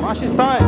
Marcha 0.00 0.24
e 0.24 0.28
sai. 0.28 0.60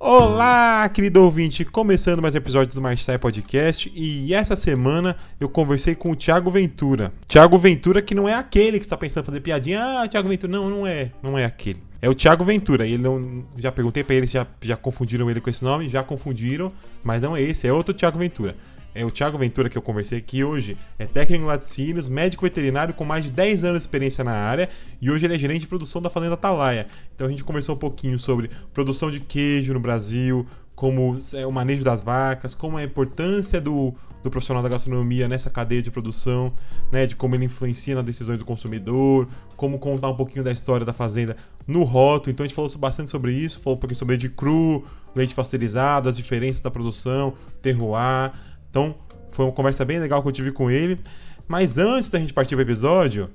Olá, 0.00 0.88
querido 0.88 1.22
ouvinte! 1.22 1.64
Começando 1.64 2.20
mais 2.20 2.34
um 2.34 2.38
episódio 2.38 2.74
do 2.74 2.82
Marchai 2.82 3.16
Podcast 3.16 3.92
e 3.94 4.34
essa 4.34 4.56
semana 4.56 5.14
eu 5.38 5.48
conversei 5.48 5.94
com 5.94 6.10
o 6.10 6.16
Thiago 6.16 6.50
Ventura. 6.50 7.12
Thiago 7.28 7.56
Ventura 7.56 8.02
que 8.02 8.16
não 8.16 8.28
é 8.28 8.34
aquele 8.34 8.80
que 8.80 8.84
está 8.84 8.96
pensando 8.96 9.22
em 9.22 9.26
fazer 9.26 9.40
piadinha. 9.40 10.00
Ah, 10.00 10.08
Thiago 10.08 10.28
Ventura. 10.28 10.50
Não, 10.50 10.68
não 10.68 10.84
é. 10.84 11.12
Não 11.22 11.38
é 11.38 11.44
aquele. 11.44 11.87
É 12.00 12.08
o 12.08 12.14
Thiago 12.14 12.44
Ventura. 12.44 12.86
Ele 12.86 13.02
não. 13.02 13.44
Já 13.56 13.72
perguntei 13.72 14.04
para 14.04 14.14
eles, 14.14 14.30
já, 14.30 14.46
já 14.62 14.76
confundiram 14.76 15.30
ele 15.30 15.40
com 15.40 15.50
esse 15.50 15.64
nome? 15.64 15.88
Já 15.88 16.02
confundiram, 16.02 16.72
mas 17.02 17.20
não 17.20 17.36
é 17.36 17.42
esse, 17.42 17.66
é 17.66 17.72
outro 17.72 17.92
Thiago 17.92 18.18
Ventura. 18.18 18.56
É 18.94 19.04
o 19.04 19.10
Thiago 19.10 19.38
Ventura 19.38 19.68
que 19.68 19.76
eu 19.76 19.82
conversei 19.82 20.18
aqui 20.18 20.42
hoje. 20.42 20.76
É 20.98 21.06
técnico 21.06 21.44
em 21.44 21.46
laticínios, 21.46 22.08
médico 22.08 22.44
veterinário 22.44 22.94
com 22.94 23.04
mais 23.04 23.24
de 23.24 23.30
10 23.30 23.64
anos 23.64 23.78
de 23.78 23.82
experiência 23.82 24.24
na 24.24 24.32
área 24.32 24.68
e 25.00 25.10
hoje 25.10 25.24
ele 25.24 25.34
é 25.34 25.38
gerente 25.38 25.60
de 25.60 25.66
produção 25.68 26.00
da 26.00 26.10
Fazenda 26.10 26.34
Atalaia. 26.34 26.86
Então 27.14 27.26
a 27.26 27.30
gente 27.30 27.44
conversou 27.44 27.74
um 27.74 27.78
pouquinho 27.78 28.18
sobre 28.18 28.50
produção 28.72 29.10
de 29.10 29.20
queijo 29.20 29.72
no 29.72 29.80
Brasil, 29.80 30.46
como 30.74 31.18
é, 31.34 31.46
o 31.46 31.52
manejo 31.52 31.84
das 31.84 32.00
vacas, 32.00 32.54
como 32.54 32.76
a 32.76 32.82
importância 32.82 33.60
do, 33.60 33.94
do 34.22 34.30
profissional 34.30 34.62
da 34.62 34.68
gastronomia 34.68 35.28
nessa 35.28 35.50
cadeia 35.50 35.80
de 35.80 35.90
produção, 35.90 36.52
né, 36.90 37.06
de 37.06 37.16
como 37.16 37.34
ele 37.34 37.44
influencia 37.44 37.94
nas 37.94 38.04
decisões 38.04 38.38
do 38.38 38.44
consumidor, 38.44 39.28
como 39.56 39.78
contar 39.78 40.08
um 40.08 40.16
pouquinho 40.16 40.44
da 40.44 40.52
história 40.52 40.84
da 40.84 40.92
fazenda 40.92 41.36
no 41.66 41.82
rótulo. 41.84 42.32
Então 42.32 42.44
a 42.44 42.46
gente 42.46 42.54
falou 42.54 42.70
bastante 42.78 43.10
sobre 43.10 43.32
isso, 43.32 43.60
falou 43.60 43.76
um 43.76 43.80
pouquinho 43.80 43.98
sobre 43.98 44.16
leite 44.16 44.28
cru, 44.28 44.84
leite 45.14 45.34
pasteurizado, 45.34 46.08
as 46.08 46.16
diferenças 46.16 46.62
da 46.62 46.70
produção, 46.70 47.34
terroir. 47.62 48.32
Então, 48.70 48.94
foi 49.30 49.44
uma 49.44 49.52
conversa 49.52 49.84
bem 49.84 49.98
legal 49.98 50.22
que 50.22 50.28
eu 50.28 50.32
tive 50.32 50.52
com 50.52 50.70
ele. 50.70 50.98
Mas 51.46 51.78
antes 51.78 52.10
da 52.10 52.18
gente 52.18 52.34
partir 52.34 52.54
para 52.56 52.58
o 52.58 52.62
episódio. 52.62 53.30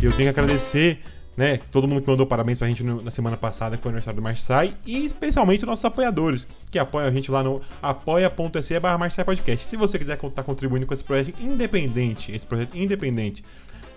Eu 0.00 0.10
tenho 0.12 0.22
que 0.24 0.28
agradecer, 0.28 1.00
né, 1.36 1.58
todo 1.70 1.88
mundo 1.88 2.02
que 2.02 2.08
mandou 2.08 2.26
parabéns 2.26 2.58
pra 2.58 2.68
gente 2.68 2.82
no, 2.82 3.02
na 3.02 3.10
semana 3.10 3.36
passada, 3.36 3.76
que 3.76 3.82
foi 3.82 3.90
o 3.90 3.92
aniversário 3.92 4.16
do 4.16 4.22
Marçai, 4.22 4.76
e 4.86 5.04
especialmente 5.04 5.60
os 5.60 5.68
nossos 5.68 5.84
apoiadores, 5.84 6.46
que 6.70 6.78
apoiam 6.78 7.08
a 7.08 7.10
gente 7.10 7.30
lá 7.30 7.42
no 7.42 7.60
apoia.se 7.82 8.78
barra 8.80 9.08
Podcast. 9.24 9.66
Se 9.66 9.76
você 9.76 9.98
quiser 9.98 10.14
estar 10.14 10.30
tá 10.30 10.42
contribuindo 10.42 10.86
com 10.86 10.94
esse 10.94 11.04
projeto 11.04 11.34
independente, 11.40 12.32
esse 12.32 12.46
projeto 12.46 12.76
independente 12.76 13.44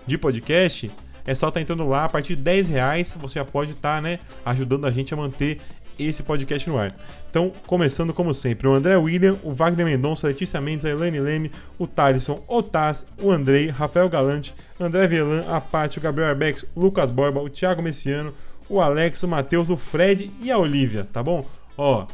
de 0.06 0.18
podcast, 0.18 0.90
é 1.24 1.34
só 1.34 1.48
estar 1.48 1.58
tá 1.58 1.60
entrando 1.60 1.86
lá, 1.86 2.04
a 2.04 2.08
partir 2.08 2.34
de 2.36 2.42
10 2.42 2.70
reais 2.70 3.16
você 3.20 3.38
já 3.38 3.44
pode 3.44 3.72
estar 3.72 3.96
tá, 3.96 4.00
né, 4.00 4.18
ajudando 4.44 4.86
a 4.86 4.90
gente 4.90 5.12
a 5.12 5.16
manter 5.16 5.60
esse 5.98 6.22
podcast 6.22 6.68
no 6.68 6.78
ar. 6.78 6.94
Então, 7.30 7.52
começando 7.66 8.14
como 8.14 8.34
sempre, 8.34 8.66
o 8.66 8.74
André 8.74 8.96
William, 8.96 9.38
o 9.42 9.52
Wagner 9.52 9.86
Mendonça, 9.86 10.26
a 10.26 10.28
Letícia 10.28 10.60
Mendes, 10.60 10.84
a 10.84 10.90
Elaine 10.90 11.20
Leme, 11.20 11.52
o 11.78 11.86
Thalisson, 11.86 12.42
o 12.48 12.62
Taz, 12.62 13.06
o 13.20 13.30
Andrei, 13.30 13.68
Rafael 13.68 14.08
Galante, 14.08 14.54
André 14.80 15.06
Velan, 15.06 15.44
a 15.48 15.60
Paty, 15.60 15.98
o 15.98 16.00
Gabriel 16.00 16.30
Arbex, 16.30 16.64
o 16.74 16.80
Lucas 16.80 17.10
Borba, 17.10 17.40
o 17.40 17.48
Thiago 17.48 17.82
Messiano, 17.82 18.32
o 18.68 18.80
Alex, 18.80 19.22
o 19.22 19.28
Matheus, 19.28 19.70
o 19.70 19.76
Fred 19.76 20.32
e 20.40 20.50
a 20.50 20.58
Olivia, 20.58 21.06
tá 21.12 21.22
bom? 21.22 21.46
Ó, 21.76 22.06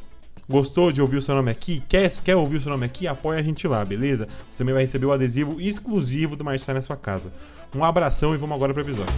Gostou 0.48 0.92
de 0.92 1.00
ouvir 1.00 1.16
o 1.16 1.22
seu 1.22 1.34
nome 1.34 1.50
aqui? 1.50 1.82
Quer, 1.88 2.10
quer 2.20 2.36
ouvir 2.36 2.58
o 2.58 2.60
seu 2.60 2.70
nome 2.70 2.84
aqui? 2.84 3.06
Apoia 3.06 3.40
a 3.40 3.42
gente 3.42 3.66
lá, 3.66 3.82
beleza? 3.82 4.28
Você 4.50 4.58
também 4.58 4.74
vai 4.74 4.82
receber 4.82 5.06
o 5.06 5.12
adesivo 5.12 5.58
exclusivo 5.58 6.36
do 6.36 6.44
Marçai 6.44 6.74
na 6.74 6.82
sua 6.82 6.96
casa. 6.96 7.32
Um 7.74 7.82
abração 7.82 8.34
e 8.34 8.38
vamos 8.38 8.54
agora 8.54 8.74
pro 8.74 8.82
episódio. 8.82 9.14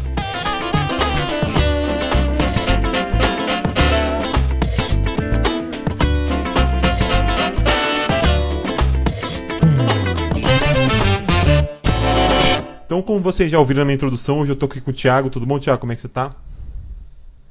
Então, 12.97 13.05
como 13.05 13.21
vocês 13.21 13.51
já 13.51 13.59
ouviram 13.59 13.85
na 13.85 13.93
introdução, 13.93 14.41
hoje 14.41 14.53
eu 14.53 14.57
tô 14.57 14.65
aqui 14.65 14.81
com 14.81 14.91
o 14.91 14.95
Thiago. 14.95 15.29
Tudo 15.29 15.45
bom, 15.45 15.59
Thiago? 15.59 15.79
Como 15.79 15.93
é 15.93 15.95
que 15.95 16.01
você 16.01 16.09
tá? 16.09 16.35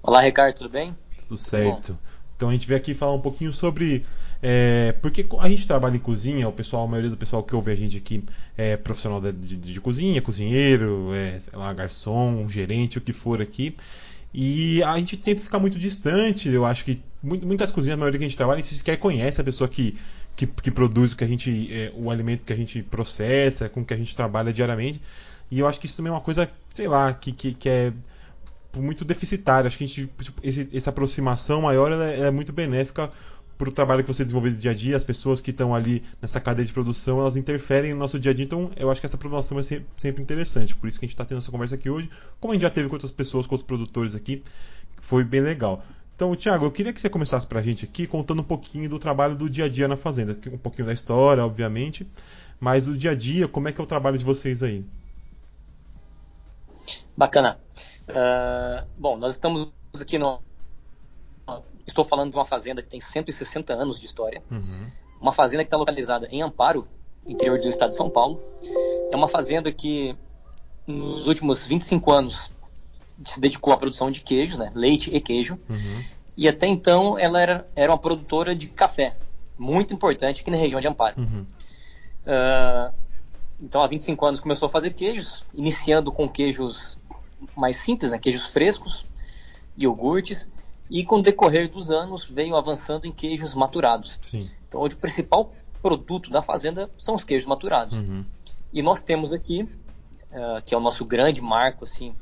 Olá, 0.01 0.21
Ricardo, 0.21 0.55
tudo 0.55 0.71
bem? 0.71 0.97
Tudo 1.19 1.37
certo. 1.37 1.93
Bom. 1.93 1.99
Então 2.35 2.49
a 2.49 2.51
gente 2.51 2.67
veio 2.67 2.79
aqui 2.79 2.95
falar 2.95 3.13
um 3.13 3.21
pouquinho 3.21 3.53
sobre. 3.53 4.03
É, 4.41 4.95
porque 5.03 5.23
a 5.37 5.47
gente 5.47 5.67
trabalha 5.67 5.97
em 5.97 5.99
cozinha, 5.99 6.49
o 6.49 6.51
pessoal, 6.51 6.85
a 6.85 6.87
maioria 6.87 7.11
do 7.11 7.15
pessoal 7.15 7.43
que 7.43 7.55
ouve 7.55 7.71
a 7.71 7.75
gente 7.75 7.95
aqui 7.95 8.23
é 8.57 8.75
profissional 8.75 9.21
de, 9.21 9.31
de, 9.33 9.55
de 9.55 9.79
cozinha, 9.79 10.19
cozinheiro, 10.19 11.11
é, 11.13 11.37
lá, 11.53 11.71
garçom, 11.73 12.49
gerente, 12.49 12.97
o 12.97 13.01
que 13.01 13.13
for 13.13 13.39
aqui. 13.39 13.77
E 14.33 14.81
a 14.81 14.97
gente 14.97 15.23
sempre 15.23 15.43
fica 15.43 15.59
muito 15.59 15.77
distante. 15.77 16.49
Eu 16.49 16.65
acho 16.65 16.83
que 16.83 17.03
muitas 17.21 17.69
cozinhas, 17.69 17.93
a 17.93 17.97
maioria 17.97 18.17
que 18.17 18.25
a 18.25 18.27
gente 18.27 18.37
trabalha, 18.37 18.63
se 18.63 18.73
sequer 18.73 18.97
conhece 18.97 19.39
a 19.39 19.43
pessoa 19.43 19.67
que, 19.67 19.95
que, 20.35 20.47
que 20.47 20.71
produz 20.71 21.13
o 21.13 21.15
que 21.15 21.23
a 21.23 21.27
gente, 21.27 21.71
é, 21.71 21.91
o 21.95 22.09
alimento 22.09 22.43
que 22.43 22.51
a 22.51 22.55
gente 22.55 22.81
processa, 22.81 23.69
com 23.69 23.85
que 23.85 23.93
a 23.93 23.97
gente 23.97 24.15
trabalha 24.15 24.51
diariamente. 24.51 24.99
E 25.49 25.59
eu 25.59 25.67
acho 25.67 25.79
que 25.79 25.85
isso 25.85 25.97
também 25.97 26.11
é 26.11 26.13
uma 26.13 26.21
coisa, 26.21 26.49
sei 26.73 26.87
lá, 26.87 27.13
que, 27.13 27.31
que, 27.31 27.53
que 27.53 27.69
é 27.69 27.93
muito 28.75 29.05
deficitária. 29.05 29.67
Acho 29.67 29.77
que 29.77 29.83
a 29.83 29.87
gente, 29.87 30.09
esse, 30.43 30.75
essa 30.75 30.89
aproximação 30.89 31.61
maior 31.61 31.91
é, 31.91 32.21
é, 32.21 32.31
muito 32.31 32.51
benéfica 32.51 33.09
para 33.57 33.69
o 33.69 33.71
trabalho 33.71 34.03
que 34.03 34.13
você 34.13 34.23
desenvolve 34.23 34.51
no 34.51 34.57
dia 34.57 34.71
a 34.71 34.73
dia. 34.73 34.97
As 34.97 35.03
pessoas 35.03 35.39
que 35.39 35.51
estão 35.51 35.73
ali 35.73 36.03
nessa 36.21 36.39
cadeia 36.39 36.65
de 36.65 36.73
produção, 36.73 37.19
elas 37.19 37.35
interferem 37.35 37.93
no 37.93 37.99
nosso 37.99 38.19
dia 38.19 38.31
a 38.31 38.33
dia. 38.33 38.45
Então, 38.45 38.71
eu 38.75 38.89
acho 38.91 38.99
que 38.99 39.07
essa 39.07 39.15
aproximação 39.15 39.59
é 39.59 39.63
sempre, 39.63 39.85
sempre 39.95 40.23
interessante. 40.23 40.75
Por 40.75 40.87
isso 40.87 40.99
que 40.99 41.05
a 41.05 41.07
gente 41.07 41.13
está 41.13 41.25
tendo 41.25 41.37
essa 41.37 41.51
conversa 41.51 41.75
aqui 41.75 41.89
hoje. 41.89 42.09
Como 42.39 42.51
a 42.51 42.55
gente 42.55 42.63
já 42.63 42.69
teve 42.69 42.89
com 42.89 42.95
outras 42.95 43.11
pessoas, 43.11 43.47
com 43.47 43.55
os 43.55 43.63
produtores 43.63 44.15
aqui, 44.15 44.43
foi 45.01 45.23
bem 45.23 45.41
legal. 45.41 45.83
Então, 46.15 46.33
Thiago, 46.33 46.65
eu 46.65 46.71
queria 46.71 46.93
que 46.93 47.01
você 47.01 47.09
começasse 47.09 47.45
para 47.45 47.59
a 47.59 47.63
gente 47.63 47.83
aqui 47.83 48.07
contando 48.07 48.39
um 48.39 48.45
pouquinho 48.45 48.89
do 48.89 48.97
trabalho 48.97 49.35
do 49.35 49.49
dia 49.49 49.65
a 49.65 49.69
dia 49.69 49.85
na 49.87 49.97
fazenda. 49.97 50.37
Um 50.51 50.57
pouquinho 50.57 50.87
da 50.87 50.93
história, 50.93 51.43
obviamente, 51.43 52.07
mas 52.57 52.87
o 52.87 52.95
dia 52.97 53.11
a 53.11 53.15
dia, 53.15 53.49
como 53.49 53.67
é 53.67 53.73
que 53.73 53.81
é 53.81 53.83
o 53.83 53.87
trabalho 53.87 54.17
de 54.17 54.23
vocês 54.23 54.63
aí? 54.63 54.85
Bacana. 57.15 57.59
Uh, 58.09 58.85
bom, 58.97 59.17
nós 59.17 59.33
estamos 59.33 59.69
aqui 59.99 60.17
no. 60.17 60.39
Estou 61.87 62.03
falando 62.03 62.31
de 62.31 62.37
uma 62.37 62.45
fazenda 62.45 62.81
que 62.81 62.89
tem 62.89 62.99
160 62.99 63.73
anos 63.73 63.99
de 63.99 64.05
história. 64.05 64.41
Uhum. 64.49 64.91
Uma 65.21 65.31
fazenda 65.31 65.63
que 65.63 65.67
está 65.67 65.77
localizada 65.77 66.27
em 66.31 66.41
Amparo, 66.41 66.87
interior 67.25 67.59
do 67.59 67.69
estado 67.69 67.91
de 67.91 67.95
São 67.95 68.09
Paulo. 68.09 68.41
É 69.11 69.15
uma 69.15 69.27
fazenda 69.27 69.71
que, 69.71 70.15
nos 70.85 71.27
últimos 71.27 71.65
25 71.65 72.11
anos, 72.11 72.51
se 73.23 73.39
dedicou 73.39 73.71
à 73.71 73.77
produção 73.77 74.09
de 74.09 74.21
queijos, 74.21 74.57
né? 74.57 74.71
leite 74.73 75.15
e 75.15 75.21
queijo. 75.21 75.59
Uhum. 75.69 76.03
E 76.35 76.49
até 76.49 76.67
então 76.67 77.17
ela 77.17 77.39
era, 77.39 77.67
era 77.75 77.91
uma 77.91 77.97
produtora 77.97 78.55
de 78.55 78.67
café, 78.67 79.15
muito 79.57 79.93
importante 79.93 80.41
aqui 80.41 80.51
na 80.51 80.57
região 80.57 80.81
de 80.81 80.87
Amparo. 80.87 81.15
Uhum. 81.17 81.45
Uh, 82.25 82.93
então, 83.61 83.81
há 83.81 83.87
25 83.87 84.25
anos 84.25 84.39
começou 84.39 84.65
a 84.65 84.69
fazer 84.69 84.91
queijos, 84.91 85.45
iniciando 85.53 86.11
com 86.11 86.27
queijos 86.27 86.97
mais 87.55 87.77
simples, 87.77 88.11
né, 88.11 88.19
queijos 88.19 88.47
frescos, 88.47 89.05
iogurtes, 89.77 90.49
e 90.89 91.03
com 91.03 91.17
o 91.17 91.21
decorrer 91.21 91.69
dos 91.69 91.91
anos 91.91 92.25
veio 92.25 92.55
avançando 92.55 93.05
em 93.05 93.11
queijos 93.11 93.53
maturados. 93.53 94.19
Sim. 94.21 94.49
Então 94.67 94.81
hoje 94.81 94.95
o 94.95 94.99
principal 94.99 95.51
produto 95.81 96.29
da 96.29 96.41
fazenda 96.41 96.89
são 96.97 97.15
os 97.15 97.23
queijos 97.23 97.47
maturados. 97.47 97.99
Uhum. 97.99 98.25
E 98.71 98.81
nós 98.81 98.99
temos 98.99 99.31
aqui, 99.31 99.63
uh, 99.63 100.61
que 100.65 100.73
é 100.73 100.77
o 100.77 100.81
nosso 100.81 101.05
grande 101.05 101.41
marco, 101.41 101.85
assim, 101.85 102.15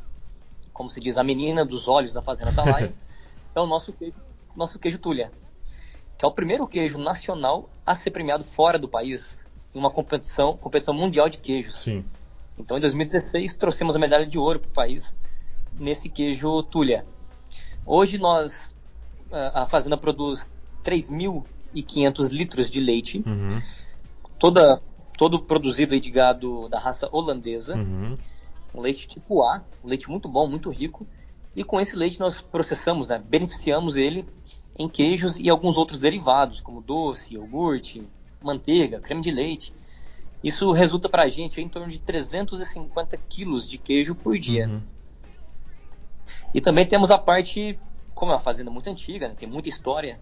como 0.72 0.90
se 0.90 1.00
diz, 1.00 1.18
a 1.18 1.24
menina 1.24 1.66
dos 1.66 1.88
olhos 1.88 2.14
da 2.14 2.22
fazenda 2.22 2.52
Atalaia, 2.52 2.94
é 3.56 3.60
o 3.60 3.66
nosso 3.66 3.94
queijo, 3.94 4.16
nosso 4.56 4.80
queijo 4.80 5.00
Tulha, 5.00 5.32
que 6.18 6.26
é 6.26 6.28
o 6.28 6.32
primeiro 6.32 6.68
queijo 6.68 6.98
nacional 6.98 7.70
a 7.86 7.96
ser 7.96 8.12
premiado 8.12 8.44
fora 8.44 8.78
do 8.78 8.88
país 8.88 9.38
em 9.74 9.80
uma 9.80 9.90
competição, 9.90 10.56
competição 10.56 10.94
mundial 10.94 11.28
de 11.28 11.38
queijos. 11.38 11.82
Sim. 11.82 12.06
Então, 12.58 12.78
em 12.78 12.82
2016, 12.82 13.54
trouxemos 13.54 13.96
a 13.96 14.00
medalha 14.00 14.26
de 14.26 14.38
ouro 14.38 14.60
para 14.60 14.70
o 14.70 14.74
país 14.74 15.16
nesse 15.78 16.10
queijo 16.10 16.64
Tulha. 16.64 17.06
Hoje, 17.86 18.18
nós, 18.18 18.76
a 19.32 19.66
fazenda 19.66 19.98
produz 19.98 20.50
3.500 20.84 22.30
litros 22.30 22.70
de 22.70 22.80
leite, 22.80 23.24
uhum. 23.26 23.62
toda, 24.38 24.82
todo 25.18 25.42
produzido 25.42 26.00
de 26.00 26.12
gado 26.12 26.70
da 26.70 26.80
raça 26.80 27.10
holandesa, 27.12 27.76
uhum. 27.76 28.16
um 28.74 28.82
leite 28.82 29.08
tipo 29.08 29.44
A, 29.44 29.64
um 29.84 29.88
leite 29.88 30.10
muito 30.10 30.30
bom, 30.30 30.48
muito 30.48 30.70
rico. 30.70 31.08
E 31.56 31.64
com 31.64 31.80
esse 31.80 31.96
leite 31.96 32.20
nós 32.20 32.42
processamos, 32.42 33.10
né, 33.10 33.22
beneficiamos 33.24 33.96
ele 33.96 34.26
em 34.78 34.90
queijos 34.90 35.38
e 35.38 35.50
alguns 35.50 35.78
outros 35.78 36.00
derivados, 36.00 36.62
como 36.62 36.82
doce, 36.82 37.34
iogurte, 37.36 38.04
manteiga, 38.42 39.00
creme 39.00 39.22
de 39.22 39.32
leite. 39.32 39.74
Isso 40.44 40.72
resulta 40.72 41.08
para 41.08 41.24
a 41.24 41.30
gente 41.30 41.62
em 41.62 41.70
torno 41.70 41.90
de 41.90 42.00
350 42.00 43.18
quilos 43.30 43.70
de 43.70 43.78
queijo 43.78 44.14
por 44.14 44.38
dia. 44.38 44.68
Uhum. 44.68 44.82
E 46.54 46.60
também 46.60 46.86
temos 46.86 47.12
a 47.12 47.18
parte, 47.18 47.80
como 48.14 48.32
é 48.32 48.36
uma 48.36 48.40
fazenda 48.40 48.70
muito 48.70 48.90
antiga, 48.90 49.28
né, 49.28 49.36
tem 49.38 49.48
muita 49.48 49.70
história, 49.70 50.20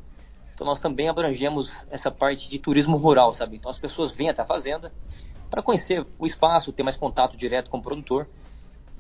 então 0.54 0.66
nós 0.66 0.80
também 0.80 1.10
abrangemos 1.10 1.88
essa 1.90 2.12
parte 2.12 2.50
de 2.50 2.60
turismo 2.60 2.98
rural, 2.98 3.34
sabe? 3.34 3.56
Então 3.56 3.72
as 3.72 3.80
pessoas 3.80 4.12
vêm 4.12 4.30
até 4.30 4.42
a 4.42 4.46
fazenda 4.46 4.92
para 5.50 5.62
conhecer 5.62 6.06
o 6.20 6.26
espaço, 6.26 6.72
ter 6.72 6.84
mais 6.84 6.96
contato 6.96 7.36
direto 7.36 7.72
com 7.72 7.78
o 7.78 7.82
produtor. 7.82 8.28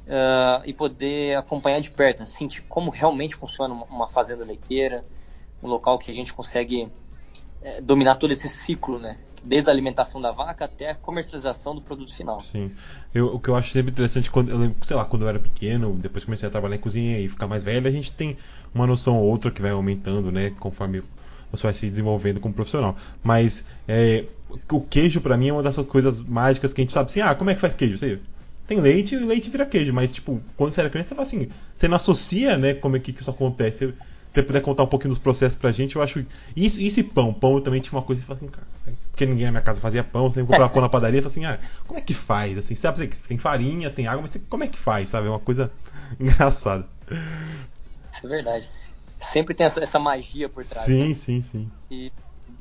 uh, 0.07 0.65
e 0.65 0.74
poder 0.74 1.38
acompanhar 1.38 1.79
de 1.79 1.91
perto, 1.91 2.25
sentir 2.25 2.63
como 2.63 2.89
realmente 2.89 3.35
funciona 3.35 3.74
uma 3.74 4.07
fazenda 4.07 4.44
leiteira, 4.44 5.06
um 5.62 5.67
local 5.67 6.00
que 6.00 6.09
a 6.09 6.13
gente 6.13 6.33
consegue 6.33 6.91
é, 7.62 7.79
dominar 7.79 8.15
todo 8.15 8.31
esse 8.31 8.50
ciclo, 8.50 8.97
né? 9.00 9.17
Desde 9.43 9.69
a 9.69 9.73
alimentação 9.73 10.21
da 10.21 10.31
vaca 10.31 10.65
até 10.65 10.91
a 10.91 10.95
comercialização 10.95 11.73
do 11.73 11.81
produto 11.81 12.13
final. 12.13 12.39
Sim. 12.41 12.71
Eu, 13.13 13.35
o 13.35 13.39
que 13.39 13.49
eu 13.49 13.55
acho 13.55 13.71
sempre 13.71 13.91
interessante, 13.91 14.29
quando 14.29 14.49
eu 14.49 14.57
lembro, 14.57 14.77
sei 14.85 14.95
lá, 14.95 15.03
quando 15.03 15.23
eu 15.23 15.29
era 15.29 15.39
pequeno, 15.39 15.95
depois 15.95 16.23
comecei 16.23 16.47
a 16.47 16.51
trabalhar 16.51 16.75
em 16.75 16.79
cozinha 16.79 17.19
e 17.19 17.27
ficar 17.27 17.47
mais 17.47 17.63
velho, 17.63 17.88
a 17.88 17.91
gente 17.91 18.11
tem 18.11 18.38
uma 18.73 18.85
noção 18.85 19.17
ou 19.17 19.27
outra 19.27 19.49
que 19.49 19.61
vai 19.61 19.71
aumentando, 19.71 20.31
né? 20.31 20.51
Conforme 20.59 21.03
você 21.51 21.63
vai 21.63 21.73
se 21.73 21.89
desenvolvendo 21.89 22.39
como 22.39 22.53
profissional. 22.53 22.95
Mas 23.23 23.65
é, 23.88 24.25
o 24.71 24.81
queijo, 24.81 25.21
para 25.21 25.38
mim, 25.38 25.49
é 25.49 25.53
uma 25.53 25.63
dessas 25.63 25.85
coisas 25.85 26.21
mágicas 26.21 26.71
que 26.71 26.81
a 26.81 26.83
gente 26.83 26.93
sabe 26.93 27.09
assim, 27.09 27.21
ah, 27.21 27.35
como 27.35 27.49
é 27.49 27.55
que 27.55 27.61
faz 27.61 27.73
queijo? 27.73 27.97
Você 27.97 28.19
tem 28.67 28.79
leite 28.79 29.15
e 29.15 29.17
leite 29.17 29.49
vira 29.49 29.65
queijo, 29.65 29.91
mas 29.91 30.09
tipo, 30.09 30.41
quando 30.55 30.71
você 30.71 30.79
era 30.79 30.89
criança, 30.89 31.09
você 31.09 31.15
fala 31.15 31.27
assim, 31.27 31.49
você 31.75 31.88
não 31.88 31.95
associa, 31.95 32.57
né, 32.57 32.73
como 32.73 32.95
é 32.95 32.99
que, 32.99 33.11
isso 33.11 33.29
acontece. 33.29 33.93
Você 34.29 34.41
puder 34.41 34.61
contar 34.61 34.83
um 34.83 34.88
pouquinho 34.88 35.09
dos 35.09 35.19
processos 35.19 35.57
pra 35.57 35.73
gente, 35.73 35.97
eu 35.97 36.01
acho. 36.01 36.25
Isso, 36.55 36.79
isso 36.79 37.01
e 37.01 37.03
pão. 37.03 37.33
Pão 37.33 37.55
eu 37.55 37.61
também 37.61 37.81
tinha 37.81 37.91
uma 37.91 38.01
coisa 38.01 38.21
que 38.21 38.27
fala 38.27 38.38
assim, 38.38 38.47
cara. 38.47 38.65
Porque 39.21 39.31
ninguém 39.31 39.45
na 39.45 39.51
minha 39.51 39.62
casa 39.62 39.79
fazia 39.79 40.03
pão, 40.03 40.31
sempre 40.31 40.47
comprava 40.47 40.73
pão 40.73 40.81
na 40.81 40.89
padaria 40.89 41.21
e 41.21 41.23
assim, 41.23 41.45
ah, 41.45 41.59
como 41.85 42.00
é 42.00 42.01
que 42.01 42.12
faz? 42.12 42.57
Assim, 42.57 42.73
sabe, 42.73 43.06
tem 43.07 43.38
farinha, 43.38 43.91
tem 43.91 44.07
água, 44.07 44.23
mas 44.23 44.35
como 44.50 44.63
é 44.63 44.68
que 44.68 44.79
faz, 44.79 45.09
sabe? 45.09 45.27
É 45.27 45.29
uma 45.29 45.39
coisa 45.39 45.71
engraçada. 46.19 46.88
Isso 48.12 48.25
é 48.25 48.27
verdade. 48.27 48.68
Sempre 49.19 49.53
tem 49.53 49.68
essa, 49.68 49.83
essa 49.83 50.00
magia 50.00 50.50
por 50.50 50.65
trás. 50.65 50.88
Sim, 50.88 51.09
né? 51.09 51.13
sim, 51.13 51.39
sim. 51.39 51.71
E, 51.91 52.12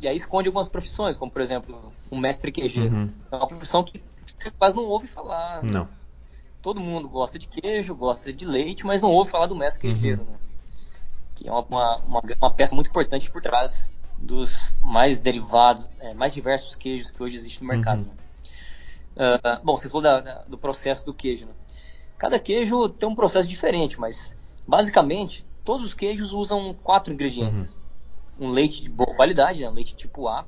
e 0.02 0.06
aí 0.06 0.14
esconde 0.14 0.48
algumas 0.48 0.68
profissões, 0.68 1.16
como 1.16 1.32
por 1.32 1.40
exemplo, 1.40 1.90
um 2.12 2.18
mestre 2.18 2.52
queijeiro. 2.52 2.94
Uhum. 2.94 3.10
É 3.32 3.36
uma 3.36 3.46
profissão 3.46 3.82
que 3.82 4.02
você 4.38 4.50
quase 4.50 4.76
não 4.76 4.84
ouve 4.84 5.06
falar. 5.06 5.62
Não. 5.62 5.88
Todo 6.60 6.78
mundo 6.78 7.08
gosta 7.08 7.38
de 7.38 7.48
queijo, 7.48 7.94
gosta 7.94 8.30
de 8.30 8.44
leite, 8.44 8.84
mas 8.84 9.00
não 9.00 9.08
ouve 9.08 9.30
falar 9.30 9.46
do 9.46 9.56
mestre 9.56 9.88
uhum. 9.88 9.94
queijeiro, 9.94 10.24
né? 10.24 10.36
Que 11.36 11.48
é 11.48 11.50
uma, 11.50 11.96
uma, 12.00 12.22
uma, 12.38 12.50
peça 12.50 12.74
muito 12.74 12.90
importante 12.90 13.30
por 13.30 13.40
trás 13.40 13.88
dos 14.20 14.76
mais 14.80 15.18
derivados, 15.18 15.88
é, 15.98 16.12
mais 16.12 16.34
diversos 16.34 16.74
queijos 16.74 17.10
que 17.10 17.22
hoje 17.22 17.36
existem 17.36 17.66
no 17.66 17.74
mercado. 17.74 18.02
Uhum. 18.02 18.20
Uh, 19.16 19.64
bom, 19.64 19.76
você 19.76 19.88
falou 19.88 20.02
da, 20.02 20.20
da, 20.20 20.34
do 20.44 20.58
processo 20.58 21.04
do 21.04 21.14
queijo. 21.14 21.46
Né? 21.46 21.52
Cada 22.18 22.38
queijo 22.38 22.88
tem 22.88 23.08
um 23.08 23.14
processo 23.14 23.48
diferente, 23.48 23.98
mas 23.98 24.36
basicamente 24.66 25.46
todos 25.64 25.84
os 25.84 25.94
queijos 25.94 26.32
usam 26.32 26.74
quatro 26.74 27.12
ingredientes: 27.12 27.76
uhum. 28.38 28.48
um 28.48 28.50
leite 28.50 28.82
de 28.82 28.90
boa 28.90 29.14
qualidade, 29.14 29.60
né? 29.62 29.68
um 29.68 29.72
leite 29.72 29.96
tipo 29.96 30.28
A, 30.28 30.42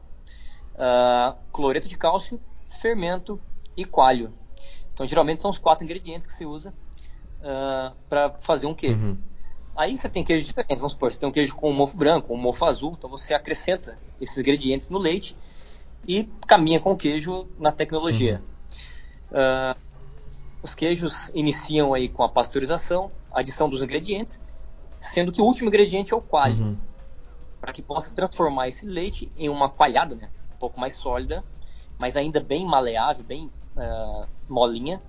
uh, 0.75 1.37
cloreto 1.51 1.89
de 1.89 1.97
cálcio, 1.97 2.41
fermento 2.67 3.41
e 3.77 3.85
coalho. 3.85 4.33
Então, 4.93 5.07
geralmente 5.07 5.41
são 5.41 5.51
os 5.51 5.59
quatro 5.59 5.85
ingredientes 5.85 6.27
que 6.27 6.33
se 6.33 6.45
usa 6.45 6.71
uh, 7.41 7.45
ah, 7.45 7.93
para 8.09 8.31
fazer 8.35 8.67
um 8.67 8.75
queijo. 8.75 9.09
Uhum. 9.09 9.19
Aí 9.77 9.97
você 9.97 10.09
tem 10.09 10.23
queijos 10.23 10.47
diferentes. 10.47 10.81
Vamos 10.81 10.93
supor, 10.93 11.13
você 11.13 11.19
tem 11.19 11.29
um 11.29 11.33
queijo 11.33 11.55
com 11.55 11.71
um 11.71 11.75
mofo 11.75 11.97
branco, 11.97 12.33
um 12.33 12.37
mofo 12.37 12.65
azul. 12.65 12.95
Então 12.97 13.09
você 13.09 13.35
acrescenta 13.35 13.99
esses 14.21 14.37
ingredientes 14.37 14.89
no 14.89 14.99
leite 14.99 15.37
e 16.07 16.25
caminha 16.47 16.81
com 16.81 16.93
o 16.93 16.97
queijo 16.97 17.47
na 17.59 17.73
tecnologia. 17.73 18.43
Uhum. 19.31 19.39
Uh, 19.39 19.81
os 20.63 20.75
queijos 20.75 21.31
iniciam 21.35 21.95
aí 21.95 22.09
com 22.09 22.23
a 22.23 22.29
pasteurização, 22.29 23.11
a 23.33 23.41
adição 23.41 23.69
dos 23.69 23.83
ingredientes, 23.83 24.41
sendo 25.01 25.33
que 25.33 25.41
o 25.41 25.45
último 25.45 25.69
ingrediente 25.69 26.13
é 26.13 26.17
o 26.17 26.21
coalho, 26.21 26.63
uhum. 26.63 26.79
para 27.61 27.73
que 27.73 27.83
possa 27.83 28.15
transformar 28.15 28.69
esse 28.69 28.87
leite 28.87 29.33
em 29.37 29.49
uma 29.49 29.69
coalhada, 29.69 30.15
né, 30.15 30.29
um 30.55 30.59
pouco 30.59 30.79
mais 30.79 30.95
sólida, 30.95 31.43
mas 31.99 32.17
ainda 32.17 32.41
bem 32.41 32.65
maleável, 32.65 33.25
bem 33.25 33.51
uh, 33.77 34.27
molinha 34.49 35.03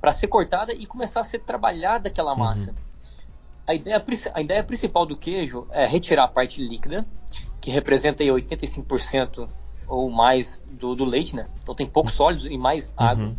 para 0.00 0.12
ser 0.12 0.28
cortada 0.28 0.72
e 0.72 0.86
começar 0.86 1.20
a 1.20 1.24
ser 1.24 1.40
trabalhada 1.40 2.08
aquela 2.08 2.34
massa. 2.36 2.70
Uhum. 2.70 2.76
A, 3.66 3.74
ideia, 3.74 4.04
a 4.34 4.40
ideia 4.40 4.64
principal 4.64 5.06
do 5.06 5.16
queijo 5.16 5.66
é 5.70 5.86
retirar 5.86 6.24
a 6.24 6.28
parte 6.28 6.60
líquida, 6.60 7.06
que 7.60 7.70
representa 7.70 8.22
aí 8.22 8.28
85% 8.28 9.48
ou 9.86 10.10
mais 10.10 10.62
do, 10.70 10.94
do, 10.94 11.04
leite, 11.04 11.36
né? 11.36 11.46
Então 11.62 11.74
tem 11.74 11.86
poucos 11.86 12.14
sólidos 12.14 12.46
e 12.46 12.56
mais 12.56 12.88
uhum. 12.88 12.94
água. 12.96 13.36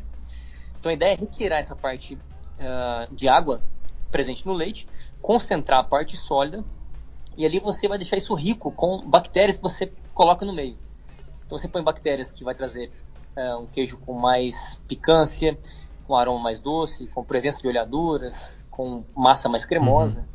Então 0.79 0.89
a 0.89 0.93
ideia 0.93 1.13
é 1.13 1.15
retirar 1.15 1.57
essa 1.57 1.75
parte 1.75 2.15
uh, 2.15 3.13
de 3.13 3.27
água 3.27 3.61
presente 4.11 4.45
no 4.45 4.53
leite, 4.53 4.87
concentrar 5.21 5.79
a 5.79 5.83
parte 5.83 6.15
sólida 6.15 6.63
e 7.35 7.45
ali 7.45 7.59
você 7.59 7.87
vai 7.87 7.97
deixar 7.97 8.17
isso 8.17 8.33
rico 8.33 8.71
com 8.71 9.09
bactérias 9.09 9.57
que 9.57 9.63
você 9.63 9.91
coloca 10.13 10.45
no 10.45 10.53
meio. 10.53 10.77
Então 11.45 11.57
você 11.57 11.67
põe 11.67 11.83
bactérias 11.83 12.31
que 12.31 12.43
vai 12.43 12.53
trazer 12.53 12.91
é, 13.35 13.55
um 13.55 13.65
queijo 13.65 13.97
com 13.97 14.13
mais 14.13 14.75
picância, 14.87 15.57
com 16.05 16.15
aroma 16.15 16.39
mais 16.39 16.59
doce, 16.59 17.07
com 17.07 17.23
presença 17.23 17.61
de 17.61 17.67
olhaduras, 17.67 18.62
com 18.75 19.03
massa 19.15 19.47
mais 19.47 19.65
cremosa. 19.65 20.21
Uhum. 20.21 20.27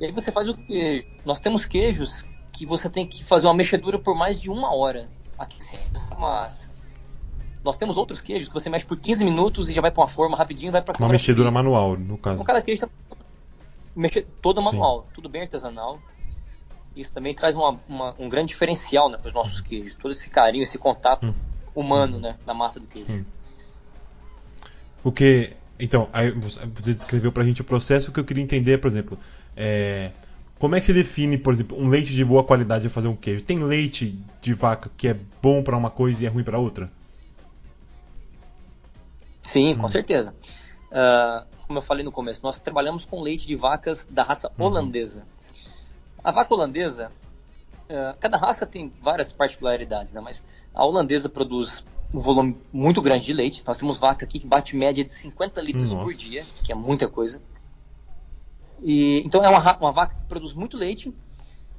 E 0.00 0.04
aí 0.06 0.12
você 0.12 0.30
faz 0.30 0.48
o 0.48 0.54
queijo. 0.54 1.06
Nós 1.24 1.40
temos 1.40 1.64
queijos 1.64 2.24
que 2.52 2.66
você 2.66 2.88
tem 2.88 3.06
que 3.06 3.24
fazer 3.24 3.46
uma 3.46 3.54
mexedura 3.54 3.98
por 3.98 4.14
mais 4.14 4.40
de 4.40 4.50
uma 4.50 4.74
hora. 4.74 5.08
Aquecer 5.38 5.80
essa 5.94 6.14
massa. 6.14 6.70
Nós 7.62 7.76
temos 7.76 7.96
outros 7.96 8.20
queijos 8.20 8.48
que 8.48 8.54
você 8.54 8.70
mexe 8.70 8.86
por 8.86 8.98
15 8.98 9.24
minutos 9.24 9.68
e 9.68 9.74
já 9.74 9.80
vai 9.80 9.90
para 9.90 10.02
uma 10.02 10.08
forma 10.08 10.36
rapidinho 10.36 10.72
vai 10.72 10.82
para 10.82 10.96
Uma 10.98 11.08
mexedura 11.08 11.50
manual, 11.50 11.96
no 11.96 12.16
caso. 12.16 12.36
Então 12.36 12.46
cada 12.46 12.62
queijo 12.62 12.86
tá 12.86 12.88
mexe 13.94 14.22
toda 14.42 14.60
manual, 14.60 15.02
Sim. 15.02 15.06
tudo 15.14 15.28
bem 15.28 15.42
artesanal. 15.42 15.98
Isso 16.94 17.12
também 17.12 17.34
traz 17.34 17.56
uma, 17.56 17.78
uma, 17.88 18.14
um 18.18 18.28
grande 18.28 18.48
diferencial 18.48 19.10
né, 19.10 19.18
para 19.18 19.28
os 19.28 19.34
nossos 19.34 19.60
queijos. 19.60 19.94
Todo 19.94 20.12
esse 20.12 20.30
carinho, 20.30 20.62
esse 20.62 20.78
contato. 20.78 21.26
Hum 21.26 21.34
humano, 21.76 22.18
né, 22.18 22.36
na 22.46 22.54
massa 22.54 22.80
do 22.80 22.86
queijo. 22.86 23.12
Hum. 23.12 23.24
O 25.04 25.12
que, 25.12 25.54
então, 25.78 26.08
aí 26.12 26.30
você 26.30 26.92
descreveu 26.92 27.30
pra 27.30 27.44
gente 27.44 27.60
o 27.60 27.64
processo 27.64 28.10
que 28.10 28.18
eu 28.18 28.24
queria 28.24 28.42
entender, 28.42 28.78
por 28.78 28.88
exemplo, 28.88 29.18
é, 29.56 30.10
como 30.58 30.74
é 30.74 30.80
que 30.80 30.86
se 30.86 30.92
define, 30.92 31.36
por 31.36 31.52
exemplo, 31.52 31.78
um 31.78 31.88
leite 31.88 32.12
de 32.12 32.24
boa 32.24 32.42
qualidade 32.42 32.86
a 32.86 32.90
fazer 32.90 33.08
um 33.08 33.16
queijo? 33.16 33.44
Tem 33.44 33.58
leite 33.62 34.18
de 34.40 34.54
vaca 34.54 34.90
que 34.96 35.08
é 35.08 35.16
bom 35.42 35.62
para 35.62 35.76
uma 35.76 35.90
coisa 35.90 36.22
e 36.22 36.26
é 36.26 36.28
ruim 36.28 36.44
para 36.44 36.58
outra? 36.58 36.90
Sim, 39.42 39.74
hum. 39.74 39.78
com 39.78 39.88
certeza. 39.88 40.34
Uh, 40.90 41.46
como 41.66 41.78
eu 41.78 41.82
falei 41.82 42.04
no 42.04 42.12
começo, 42.12 42.42
nós 42.42 42.58
trabalhamos 42.58 43.04
com 43.04 43.20
leite 43.20 43.46
de 43.46 43.54
vacas 43.54 44.06
da 44.06 44.22
raça 44.22 44.50
uhum. 44.58 44.64
holandesa. 44.64 45.26
A 46.24 46.30
vaca 46.30 46.54
holandesa, 46.54 47.12
uh, 47.90 48.16
cada 48.18 48.38
raça 48.38 48.64
tem 48.64 48.90
várias 49.02 49.32
particularidades, 49.32 50.14
né? 50.14 50.20
mas 50.22 50.42
a 50.74 50.84
holandesa 50.84 51.28
produz 51.28 51.84
um 52.12 52.20
volume 52.20 52.56
muito 52.72 53.02
grande 53.02 53.26
de 53.26 53.32
leite. 53.32 53.62
Nós 53.66 53.76
temos 53.76 53.98
vaca 53.98 54.24
aqui 54.24 54.38
que 54.38 54.46
bate 54.46 54.76
média 54.76 55.04
de 55.04 55.12
50 55.12 55.60
litros 55.60 55.92
Nossa. 55.92 56.04
por 56.04 56.14
dia, 56.14 56.42
que 56.64 56.72
é 56.72 56.74
muita 56.74 57.08
coisa. 57.08 57.42
E, 58.80 59.22
então 59.24 59.44
é 59.44 59.48
uma, 59.48 59.76
uma, 59.78 59.92
vaca 59.92 60.14
que 60.14 60.24
produz 60.24 60.52
muito 60.52 60.76
leite, 60.76 61.14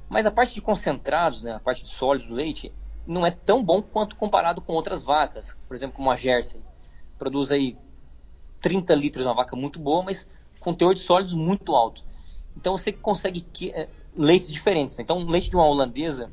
mas 0.08 0.26
a 0.26 0.30
parte 0.30 0.54
de 0.54 0.60
concentrados, 0.60 1.42
né, 1.42 1.52
a 1.52 1.60
parte 1.60 1.84
de 1.84 1.90
sólidos 1.90 2.28
do 2.28 2.34
leite, 2.34 2.72
não 3.06 3.24
é 3.24 3.30
tão 3.30 3.62
bom 3.62 3.80
quanto 3.80 4.16
comparado 4.16 4.60
com 4.60 4.72
outras 4.74 5.02
vacas. 5.02 5.56
Por 5.66 5.74
exemplo, 5.74 5.96
como 5.96 6.10
a 6.10 6.16
Jersey. 6.16 6.62
Produz 7.16 7.50
aí 7.50 7.76
30 8.60 8.94
litros, 8.94 9.24
uma 9.24 9.34
vaca 9.34 9.56
muito 9.56 9.78
boa, 9.78 10.02
mas 10.02 10.28
com 10.60 10.74
teor 10.74 10.94
de 10.94 11.00
sólidos 11.00 11.34
muito 11.34 11.74
alto. 11.74 12.04
Então 12.56 12.76
você 12.76 12.92
consegue 12.92 13.40
que, 13.40 13.70
é, 13.70 13.88
leites 14.16 14.50
diferentes. 14.50 14.96
Né? 14.96 15.04
Então, 15.04 15.18
um 15.18 15.28
leite 15.28 15.48
de 15.48 15.56
uma 15.56 15.66
holandesa, 15.66 16.30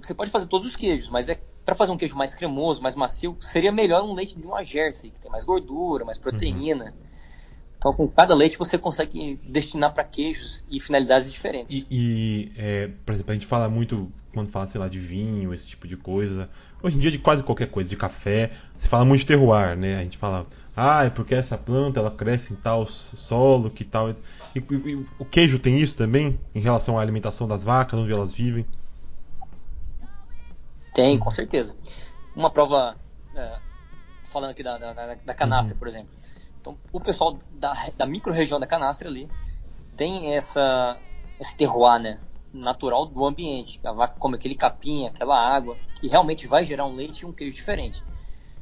você 0.00 0.12
pode 0.12 0.30
fazer 0.30 0.46
todos 0.46 0.66
os 0.66 0.76
queijos, 0.76 1.08
mas 1.08 1.28
é 1.28 1.40
para 1.64 1.74
fazer 1.74 1.92
um 1.92 1.96
queijo 1.96 2.16
mais 2.16 2.34
cremoso, 2.34 2.82
mais 2.82 2.94
macio, 2.94 3.36
seria 3.40 3.70
melhor 3.70 4.02
um 4.02 4.12
leite 4.12 4.38
de 4.38 4.46
uma 4.46 4.64
Jersey, 4.64 5.10
que 5.10 5.18
tem 5.18 5.30
mais 5.30 5.44
gordura, 5.44 6.04
mais 6.04 6.18
proteína. 6.18 6.86
Uhum. 6.86 7.10
Então, 7.80 7.94
com 7.94 8.06
cada 8.06 8.34
leite 8.34 8.58
você 8.58 8.76
consegue 8.76 9.40
destinar 9.42 9.94
para 9.94 10.04
queijos 10.04 10.64
e 10.70 10.78
finalidades 10.78 11.32
diferentes. 11.32 11.74
E, 11.74 11.86
e 11.90 12.52
é, 12.58 12.90
por 13.06 13.14
exemplo, 13.14 13.30
a 13.30 13.34
gente 13.34 13.46
fala 13.46 13.70
muito 13.70 14.12
quando 14.34 14.50
fala, 14.50 14.66
sei 14.66 14.78
lá, 14.78 14.86
de 14.86 14.98
vinho, 14.98 15.54
esse 15.54 15.66
tipo 15.66 15.88
de 15.88 15.96
coisa. 15.96 16.50
Hoje 16.82 16.96
em 16.96 17.00
dia, 17.00 17.10
de 17.10 17.18
quase 17.18 17.42
qualquer 17.42 17.68
coisa, 17.68 17.88
de 17.88 17.96
café, 17.96 18.50
se 18.76 18.86
fala 18.86 19.04
muito 19.06 19.20
de 19.20 19.26
terroir, 19.26 19.76
né? 19.76 19.98
A 19.98 20.02
gente 20.02 20.18
fala, 20.18 20.46
ah, 20.76 21.04
é 21.04 21.10
porque 21.10 21.34
essa 21.34 21.56
planta 21.56 22.00
ela 22.00 22.10
cresce 22.10 22.52
em 22.52 22.56
tal 22.56 22.86
solo, 22.86 23.70
que 23.70 23.82
tal. 23.82 24.10
E, 24.10 24.58
e, 24.58 25.06
o 25.18 25.24
queijo 25.24 25.58
tem 25.58 25.80
isso 25.80 25.96
também, 25.96 26.38
em 26.54 26.60
relação 26.60 26.98
à 26.98 27.02
alimentação 27.02 27.48
das 27.48 27.64
vacas, 27.64 27.98
onde 27.98 28.12
elas 28.12 28.32
vivem? 28.32 28.66
Tem, 31.00 31.18
com 31.18 31.30
certeza. 31.30 31.74
Uma 32.36 32.50
prova, 32.50 32.94
é, 33.34 33.58
falando 34.24 34.50
aqui 34.50 34.62
da, 34.62 34.76
da, 34.76 35.14
da 35.14 35.34
canastra, 35.34 35.74
uhum. 35.74 35.78
por 35.78 35.88
exemplo. 35.88 36.10
Então, 36.60 36.76
o 36.92 37.00
pessoal 37.00 37.38
da, 37.52 37.88
da 37.96 38.04
micro-região 38.04 38.60
da 38.60 38.66
canastra 38.66 39.08
ali 39.08 39.26
tem 39.96 40.34
essa, 40.34 40.98
esse 41.40 41.56
terroir, 41.56 42.02
né? 42.02 42.18
Natural 42.52 43.06
do 43.06 43.24
ambiente. 43.24 43.80
A 43.82 43.92
vaca 43.92 44.16
come 44.18 44.34
aquele 44.34 44.54
capim, 44.54 45.06
aquela 45.06 45.38
água, 45.38 45.74
que 45.98 46.06
realmente 46.06 46.46
vai 46.46 46.64
gerar 46.64 46.84
um 46.84 46.94
leite 46.94 47.20
e 47.20 47.26
um 47.26 47.32
queijo 47.32 47.56
diferente. 47.56 48.04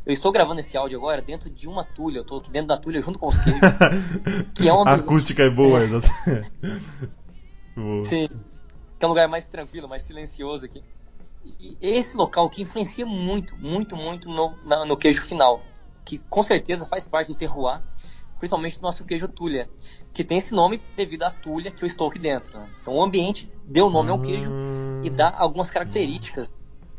Eu 0.06 0.12
estou 0.12 0.30
gravando 0.30 0.60
esse 0.60 0.76
áudio 0.76 0.96
agora 0.96 1.20
dentro 1.20 1.50
de 1.50 1.66
uma 1.66 1.82
tulha. 1.82 2.18
Eu 2.18 2.22
estou 2.22 2.38
aqui 2.38 2.52
dentro 2.52 2.68
da 2.68 2.76
tulha 2.76 3.00
junto 3.00 3.18
com 3.18 3.26
os 3.26 3.38
queijos. 3.38 3.60
que 4.54 4.68
é 4.68 4.72
uma... 4.72 4.88
A 4.88 4.94
acústica 4.94 5.42
é 5.42 5.50
boa, 5.50 5.80
é. 5.82 5.88
Sim. 8.04 8.28
Que 8.28 9.04
é 9.04 9.06
um 9.06 9.08
lugar 9.08 9.26
mais 9.26 9.48
tranquilo, 9.48 9.88
mais 9.88 10.04
silencioso 10.04 10.66
aqui 10.66 10.84
esse 11.80 12.16
local 12.16 12.48
que 12.48 12.62
influencia 12.62 13.06
muito, 13.06 13.56
muito, 13.60 13.96
muito 13.96 14.28
no, 14.28 14.56
na, 14.64 14.84
no 14.84 14.96
queijo 14.96 15.22
final, 15.22 15.62
que 16.04 16.18
com 16.18 16.42
certeza 16.42 16.86
faz 16.86 17.06
parte 17.06 17.28
do 17.28 17.34
terroir, 17.34 17.80
principalmente 18.38 18.78
do 18.78 18.82
nosso 18.82 19.04
queijo 19.04 19.28
Tulha, 19.28 19.68
que 20.12 20.24
tem 20.24 20.38
esse 20.38 20.54
nome 20.54 20.80
devido 20.96 21.24
à 21.24 21.30
tulha 21.30 21.70
que 21.70 21.82
eu 21.82 21.86
estou 21.86 22.08
aqui 22.08 22.18
dentro. 22.18 22.58
Né? 22.58 22.68
Então 22.80 22.94
o 22.94 23.02
ambiente 23.02 23.50
deu 23.64 23.90
nome 23.90 24.10
ao 24.10 24.20
queijo 24.20 24.50
e 25.02 25.10
dá 25.10 25.34
algumas 25.36 25.70
características 25.70 26.54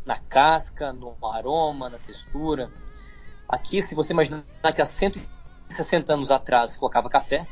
na 0.05 0.17
casca, 0.17 0.91
no 0.91 1.15
aroma, 1.24 1.89
na 1.89 1.98
textura. 1.98 2.72
Aqui, 3.48 3.81
se 3.81 3.96
você 3.96 4.13
imaginar 4.13 4.43
que 4.74 4.81
há 4.81 4.86
160 4.86 6.13
anos 6.13 6.31
atrás 6.31 6.75
colocava 6.77 7.10
café 7.10 7.48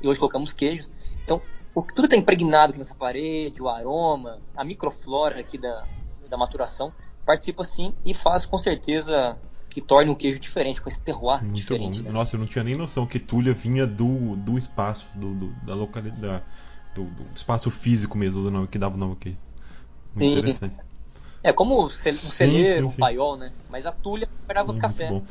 e 0.00 0.08
hoje 0.08 0.18
colocamos 0.18 0.52
queijos, 0.52 0.90
então 1.22 1.40
o, 1.74 1.82
tudo 1.82 2.04
está 2.04 2.16
impregnado 2.16 2.70
aqui 2.70 2.78
nessa 2.78 2.94
parede, 2.94 3.62
o 3.62 3.68
aroma, 3.68 4.40
a 4.56 4.64
microflora 4.64 5.40
aqui 5.40 5.58
da, 5.58 5.86
da 6.28 6.36
maturação 6.36 6.92
participa 7.24 7.64
sim 7.64 7.92
e 8.04 8.14
faz 8.14 8.46
com 8.46 8.58
certeza 8.58 9.36
que 9.68 9.82
torne 9.82 10.10
um 10.10 10.14
queijo 10.14 10.40
diferente, 10.40 10.80
com 10.80 10.88
esse 10.88 11.02
terroir 11.02 11.42
Muito 11.42 11.54
diferente. 11.54 12.02
Né? 12.02 12.10
Nossa, 12.10 12.36
eu 12.36 12.40
não 12.40 12.46
tinha 12.46 12.64
nem 12.64 12.74
noção 12.74 13.06
que 13.06 13.18
Tulha 13.18 13.52
vinha 13.52 13.86
do, 13.86 14.34
do 14.36 14.56
espaço, 14.56 15.06
do, 15.14 15.34
do 15.34 15.46
da 15.62 15.74
localidade, 15.74 16.42
do, 16.94 17.04
do, 17.04 17.24
espaço 17.34 17.70
físico 17.70 18.16
mesmo, 18.16 18.42
do 18.42 18.50
nome, 18.50 18.66
que 18.66 18.78
dava 18.78 18.96
o 18.96 18.98
nome 18.98 19.12
aqui. 19.12 19.36
Muito 20.14 20.32
sim. 20.32 20.38
interessante. 20.38 20.76
É 21.42 21.52
como 21.52 21.84
um 21.84 21.90
celeiro, 21.90 22.88
um 22.88 22.96
paiol, 22.96 23.36
né? 23.36 23.52
Mas 23.68 23.86
a 23.86 23.92
Tulha 23.92 24.28
pegava 24.46 24.74
é, 24.74 24.78
café. 24.78 25.22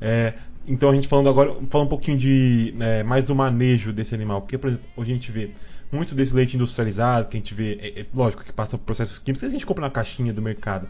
É, 0.00 0.34
então 0.66 0.90
a 0.90 0.94
gente 0.94 1.08
falando 1.08 1.28
agora, 1.28 1.54
falando 1.70 1.86
um 1.86 1.90
pouquinho 1.90 2.16
de 2.16 2.74
é, 2.80 3.02
mais 3.02 3.24
do 3.24 3.34
manejo 3.34 3.92
desse 3.92 4.14
animal, 4.14 4.42
porque 4.42 4.58
por 4.58 4.68
exemplo, 4.68 4.86
hoje 4.96 5.10
a 5.10 5.14
gente 5.14 5.32
vê 5.32 5.50
muito 5.92 6.14
desse 6.14 6.34
leite 6.34 6.56
industrializado, 6.56 7.28
que 7.28 7.36
a 7.36 7.40
gente 7.40 7.54
vê, 7.54 7.78
é, 7.80 8.00
é 8.00 8.06
lógico 8.14 8.44
que 8.44 8.52
passa 8.52 8.76
por 8.76 8.84
processos 8.84 9.18
químicos, 9.18 9.40
que 9.40 9.46
a 9.46 9.50
gente 9.50 9.66
compra 9.66 9.82
na 9.82 9.90
caixinha 9.90 10.32
do 10.32 10.42
mercado. 10.42 10.88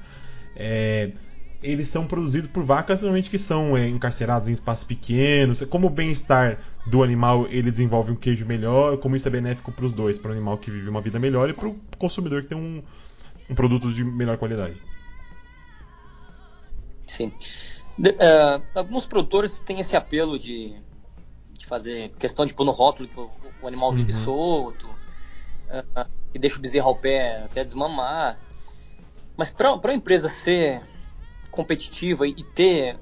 É, 0.57 1.11
eles 1.63 1.89
são 1.89 2.07
produzidos 2.07 2.47
por 2.47 2.63
vacas 2.63 3.01
normalmente 3.01 3.31
que 3.31 3.39
são 3.39 3.77
é, 3.77 3.89
encarceradas 3.89 4.49
em 4.49 4.53
espaços 4.53 4.85
pequenos. 4.85 5.63
Como 5.63 5.87
o 5.87 5.91
bem-estar 5.91 6.59
do 6.87 7.03
animal 7.03 7.47
ele 7.49 7.71
desenvolve 7.71 8.13
um 8.13 8.17
queijo 8.17 8.45
melhor, 8.45 8.99
como 8.99 9.17
isso 9.17 9.27
é 9.27 9.31
benéfico 9.31 9.73
para 9.73 9.87
os 9.87 9.93
dois, 9.93 10.19
para 10.19 10.31
o 10.31 10.33
animal 10.35 10.59
que 10.59 10.71
vive 10.71 10.89
uma 10.89 11.01
vida 11.01 11.19
melhor 11.19 11.49
e 11.49 11.53
para 11.55 11.69
o 11.69 11.77
consumidor 11.99 12.43
que 12.43 12.49
tem 12.49 12.59
um, 12.59 12.83
um 13.49 13.55
produto 13.55 13.93
de 13.93 14.05
melhor 14.05 14.37
qualidade. 14.37 14.77
Sim. 17.07 17.33
De, 17.97 18.11
uh, 18.11 18.63
alguns 18.75 19.07
produtores 19.07 19.59
têm 19.59 19.81
esse 19.81 19.97
apelo 19.97 20.39
de, 20.39 20.75
de, 21.53 21.65
fazer 21.65 22.11
questão 22.19 22.45
de 22.45 22.53
pôr 22.53 22.65
no 22.65 22.73
rótulo 22.73 23.09
que 23.09 23.19
o, 23.19 23.31
o 23.63 23.67
animal 23.67 23.93
vive 23.93 24.13
uhum. 24.13 24.25
solto, 24.25 24.87
uh, 24.87 26.09
e 26.35 26.39
deixa 26.39 26.59
o 26.59 26.61
bezerro 26.61 26.89
ao 26.89 26.97
pé 26.97 27.45
até 27.45 27.63
desmamar. 27.63 28.39
Mas 29.37 29.51
para 29.51 29.73
uma 29.73 29.95
empresa 29.95 30.29
ser 30.29 30.83
competitiva 31.51 32.27
e 32.27 32.43
ter 32.43 32.99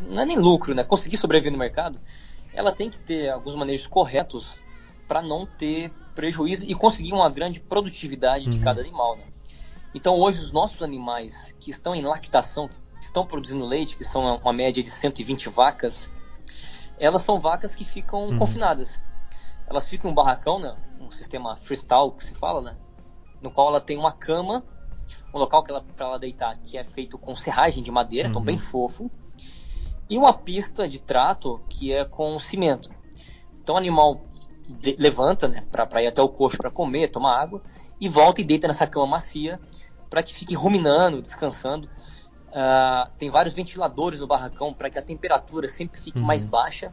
não 0.00 0.22
é 0.22 0.26
nem 0.26 0.38
lucro, 0.38 0.74
né? 0.74 0.84
Conseguir 0.84 1.16
sobreviver 1.16 1.52
no 1.52 1.58
mercado, 1.58 2.00
ela 2.52 2.70
tem 2.70 2.90
que 2.90 2.98
ter 2.98 3.30
alguns 3.30 3.54
manejos 3.54 3.86
corretos 3.86 4.56
para 5.08 5.22
não 5.22 5.46
ter 5.46 5.90
prejuízo 6.14 6.64
e 6.68 6.74
conseguir 6.74 7.12
uma 7.12 7.30
grande 7.30 7.60
produtividade 7.60 8.44
uhum. 8.44 8.50
de 8.50 8.58
cada 8.58 8.80
animal, 8.80 9.16
né? 9.16 9.24
Então 9.94 10.18
hoje 10.18 10.40
os 10.40 10.52
nossos 10.52 10.82
animais 10.82 11.54
que 11.58 11.70
estão 11.70 11.94
em 11.94 12.02
lactação, 12.02 12.68
que 12.68 12.78
estão 13.00 13.26
produzindo 13.26 13.64
leite, 13.64 13.96
que 13.96 14.04
são 14.04 14.36
uma 14.36 14.52
média 14.52 14.82
de 14.82 14.90
120 14.90 15.48
vacas, 15.48 16.10
elas 16.98 17.22
ssão 17.22 17.38
vacas 17.38 17.74
que 17.74 17.84
ficam 17.84 18.28
uhum. 18.28 18.38
confinadas. 18.38 19.00
Elas 19.66 19.88
ficam 19.88 20.08
em 20.08 20.12
um 20.12 20.14
barracão, 20.14 20.58
né? 20.58 20.76
Um 21.00 21.10
sistema 21.10 21.56
freestyle 21.56 22.12
que 22.12 22.24
se 22.24 22.34
fala, 22.34 22.62
né? 22.62 22.76
No 23.42 23.50
qual 23.50 23.68
ela 23.68 23.80
tem 23.80 23.98
uma 23.98 24.12
cama 24.12 24.64
um 25.32 25.38
local 25.38 25.62
que 25.62 25.70
ela, 25.70 25.82
para 25.82 26.06
ela 26.06 26.18
deitar 26.18 26.56
que 26.58 26.76
é 26.78 26.84
feito 26.84 27.18
com 27.18 27.36
serragem 27.36 27.82
de 27.82 27.90
madeira, 27.90 28.28
então 28.28 28.40
uhum. 28.40 28.44
então 28.44 28.54
bem 28.54 28.58
fofo, 28.58 29.10
e 30.08 30.16
uma 30.16 30.32
pista 30.32 30.88
de 30.88 31.00
trato 31.00 31.60
que 31.68 31.92
é 31.92 32.04
com 32.04 32.38
cimento. 32.38 32.90
Então 33.62 33.74
o 33.74 33.78
animal 33.78 34.24
de, 34.68 34.96
levanta, 34.98 35.48
né, 35.48 35.64
para 35.70 36.02
ir 36.02 36.06
até 36.06 36.22
o 36.22 36.28
coxo 36.28 36.56
para 36.56 36.70
comer, 36.70 37.08
tomar 37.08 37.40
água, 37.40 37.62
e 38.00 38.08
volta 38.08 38.40
e 38.40 38.44
deita 38.44 38.68
nessa 38.68 38.86
cama 38.86 39.06
macia 39.06 39.60
para 40.08 40.22
que 40.22 40.32
fique 40.32 40.54
ruminando, 40.54 41.22
descansando. 41.22 41.88
Uh, 42.48 43.10
tem 43.18 43.28
vários 43.28 43.54
ventiladores 43.54 44.20
no 44.20 44.26
barracão 44.26 44.72
para 44.72 44.88
que 44.88 44.98
a 44.98 45.02
temperatura 45.02 45.68
sempre 45.68 46.00
fique 46.00 46.18
uhum. 46.18 46.24
mais 46.24 46.44
baixa, 46.44 46.92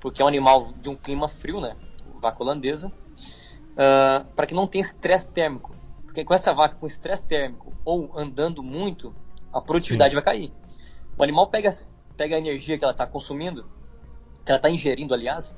porque 0.00 0.20
é 0.20 0.24
um 0.24 0.28
animal 0.28 0.72
de 0.80 0.88
um 0.88 0.96
clima 0.96 1.28
frio, 1.28 1.60
né, 1.60 1.76
vaca 2.20 2.42
holandesa, 2.42 2.88
uh, 2.88 4.24
para 4.34 4.46
que 4.46 4.54
não 4.54 4.66
tenha 4.66 4.82
estresse 4.82 5.30
térmico. 5.30 5.74
Porque 6.04 6.24
com 6.24 6.34
essa 6.34 6.52
vaca 6.52 6.74
com 6.74 6.86
estresse 6.86 7.24
térmico 7.26 7.72
ou 7.84 8.10
andando 8.16 8.62
muito, 8.62 9.14
a 9.52 9.60
produtividade 9.60 10.10
Sim. 10.10 10.14
vai 10.16 10.24
cair. 10.24 10.52
O 11.16 11.22
animal 11.22 11.48
pega, 11.48 11.70
pega 12.16 12.36
a 12.36 12.38
energia 12.38 12.78
que 12.78 12.84
ela 12.84 12.92
está 12.92 13.06
consumindo, 13.06 13.66
que 14.44 14.50
ela 14.50 14.56
está 14.58 14.70
ingerindo, 14.70 15.14
aliás, 15.14 15.54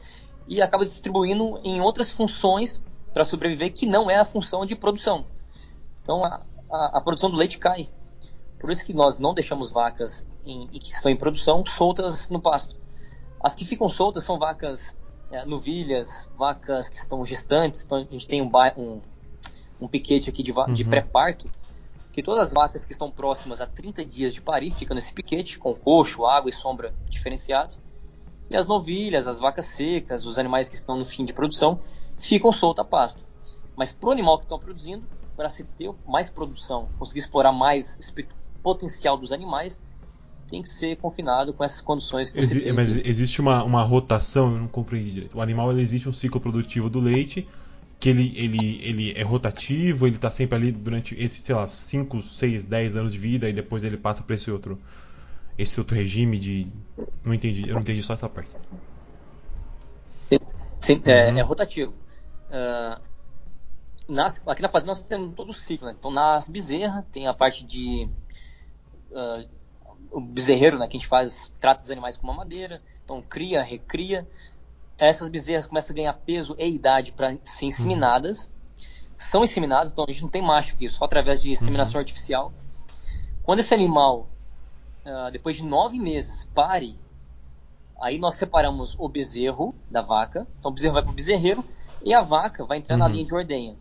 e 0.49 0.61
acaba 0.61 0.85
distribuindo 0.85 1.61
em 1.63 1.81
outras 1.81 2.11
funções 2.11 2.83
para 3.13 3.25
sobreviver 3.25 3.73
que 3.73 3.87
não 3.87 4.11
é 4.11 4.17
a 4.17 4.25
função 4.25 4.67
de 4.67 4.75
produção. 4.75 5.27
Então 6.03 6.25
a, 6.25 6.43
a, 6.71 6.99
a, 6.99 7.01
produção 7.01 7.31
do 7.31 7.37
leite 7.37 7.59
cai. 7.59 7.89
Por 8.61 8.71
isso 8.71 8.85
que 8.85 8.93
nós 8.93 9.19
não 9.19 9.33
deixamos 9.33 9.71
vacas 9.71 10.25
em, 10.45 10.67
que 10.67 10.91
estão 10.91 11.11
em 11.11 11.17
produção 11.17 11.65
soltas 11.65 12.29
no 12.29 12.41
pasto. 12.41 12.77
As 13.43 13.55
que 13.55 13.65
ficam 13.65 13.89
soltas 13.89 14.23
são 14.23 14.39
vacas 14.39 14.95
é, 15.31 15.47
novilhas, 15.47 16.29
vacas 16.37 16.91
que 16.91 16.99
estão 16.99 17.25
gestantes. 17.25 17.85
Então 17.85 17.99
a 17.99 18.03
gente 18.03 18.29
tem 18.29 18.43
um, 18.43 18.51
um, 18.77 19.01
um 19.81 19.89
piquete 19.89 20.29
aqui 20.29 20.43
de, 20.43 20.53
uhum. 20.53 20.73
de 20.75 20.85
pré-parto, 20.85 21.51
que 22.13 22.23
todas 22.23 22.49
as 22.49 22.53
vacas 22.53 22.85
que 22.85 22.93
estão 22.93 23.11
próximas 23.11 23.63
a 23.63 23.67
30 23.67 24.05
dias 24.05 24.35
de 24.35 24.43
parir 24.43 24.71
ficam 24.73 24.95
nesse 24.95 25.13
piquete, 25.13 25.59
com 25.59 25.75
coxo, 25.75 26.27
água 26.27 26.51
e 26.51 26.53
sombra 26.53 26.93
diferenciados. 27.09 27.81
E 28.51 28.57
as 28.57 28.67
novilhas, 28.67 29.27
as 29.27 29.39
vacas 29.39 29.67
secas, 29.67 30.27
os 30.27 30.39
animais 30.39 30.69
que 30.69 30.75
estão 30.75 30.99
no 30.99 31.05
fim 31.05 31.25
de 31.25 31.33
produção, 31.33 31.81
ficam 32.19 32.53
soltos 32.53 32.85
a 32.85 32.85
pasto. 32.85 33.25
Mas 33.75 33.91
para 33.91 34.11
o 34.11 34.13
animal 34.13 34.39
que 34.39 34.45
estão 34.45 34.59
produzindo, 34.59 35.07
para 35.35 35.49
se 35.49 35.65
ter 35.65 35.91
mais 36.07 36.29
produção, 36.29 36.91
conseguir 36.99 37.21
explorar 37.21 37.53
mais 37.53 37.97
potencial 38.63 39.17
dos 39.17 39.33
animais, 39.33 39.81
tem 40.51 40.63
que 40.63 40.69
ser 40.69 40.97
confinado 40.97 41.55
com 41.55 41.63
essas 41.63 41.81
condições 41.81 42.31
que 42.31 42.41
você 42.45 42.59
Exi 42.59 42.73
Mas 42.73 42.97
existe 43.07 43.41
uma, 43.41 43.63
uma 43.63 43.83
rotação, 43.83 44.53
eu 44.53 44.61
não 44.61 44.69
compreendi 44.69 45.11
direito. 45.13 45.39
O 45.39 45.41
animal 45.41 45.71
ele 45.71 45.81
existe 45.81 46.09
um 46.09 46.13
ciclo 46.13 46.41
produtivo 46.41 46.91
do 46.91 46.99
leite, 46.99 47.47
que 48.01 48.09
ele, 48.09 48.33
ele, 48.35 48.81
ele 48.83 49.13
é 49.13 49.23
rotativo, 49.23 50.07
ele 50.07 50.17
está 50.17 50.31
sempre 50.31 50.57
ali 50.57 50.73
durante 50.73 51.15
esses, 51.23 51.45
sei 51.45 51.55
lá, 51.55 51.69
5, 51.69 52.23
6, 52.23 52.65
10 52.65 52.97
anos 52.97 53.13
de 53.13 53.19
vida 53.19 53.49
e 53.49 53.53
depois 53.53 53.85
ele 53.85 53.97
passa 53.97 54.23
para 54.23 54.35
esse 54.35 54.51
outro 54.51 54.79
esse 55.59 55.79
outro 55.79 55.95
regime 55.95 56.39
de 56.39 56.67
não 57.23 57.35
entendi, 57.35 57.69
eu 57.69 57.75
não 57.75 57.83
entendi 57.83 58.03
só 58.03 58.15
essa 58.15 58.29
parte. 58.29 58.51
Sim, 60.81 61.03
é, 61.05 61.31
uhum. 61.31 61.39
é, 61.39 61.43
rotativo. 61.43 61.93
Uh, 62.49 63.01
nas, 64.09 64.43
aqui 64.47 64.63
na 64.63 64.71
fazenda 64.71 64.93
nós 64.93 65.03
temos 65.03 65.35
todo 65.35 65.51
o 65.51 65.55
ciclo, 65.55 65.87
né? 65.87 65.95
Então 65.99 66.11
nas 66.11 66.49
bezerra 66.49 67.07
tem 67.13 67.27
a 67.27 67.35
parte 67.35 67.65
de 67.65 68.09
uh, 69.11 69.49
o 70.11 70.21
bezerreiro, 70.21 70.79
né, 70.79 70.89
que 70.89 70.97
a 70.97 71.01
gente 71.01 71.09
faz, 71.09 71.53
trata 71.61 71.83
os 71.83 71.91
animais 71.91 72.17
com 72.17 72.27
uma 72.27 72.35
madeira, 72.35 72.83
então 73.05 73.23
cria, 73.23 73.63
recria, 73.63 74.27
essas 74.99 75.29
bezerras 75.29 75.67
começam 75.67 75.95
a 75.95 75.97
ganhar 75.97 76.13
peso 76.13 76.55
e 76.59 76.69
idade 76.69 77.13
para 77.13 77.37
ser 77.43 77.67
inseminadas. 77.67 78.45
Uhum. 78.47 78.51
São 79.17 79.45
inseminadas, 79.45 79.93
então 79.93 80.05
a 80.07 80.11
gente 80.11 80.23
não 80.23 80.29
tem 80.29 80.43
macho 80.43 80.75
aqui, 80.75 80.89
só 80.89 81.05
através 81.05 81.41
de 81.41 81.53
inseminação 81.53 81.95
uhum. 81.95 82.01
artificial. 82.01 82.53
Quando 83.43 83.61
esse 83.61 83.73
animal, 83.73 84.29
uh, 85.05 85.31
depois 85.31 85.57
de 85.57 85.65
nove 85.65 85.99
meses, 85.99 86.45
pare, 86.55 86.99
aí 88.01 88.19
nós 88.19 88.35
separamos 88.35 88.97
o 88.99 89.09
bezerro 89.09 89.75
da 89.91 90.03
vaca. 90.03 90.47
Então 90.59 90.71
o 90.71 90.75
bezerro 90.75 90.95
vai 90.95 91.03
para 91.03 91.13
o 91.13 91.15
bezerreiro 91.15 91.65
e 92.05 92.15
a 92.15 92.23
vaca 92.23 92.65
vai 92.65 92.79
entrar 92.79 92.97
uhum. 92.97 93.01
na 93.01 93.09
linha 93.09 93.25
de 93.25 93.35
ordenha. 93.35 93.77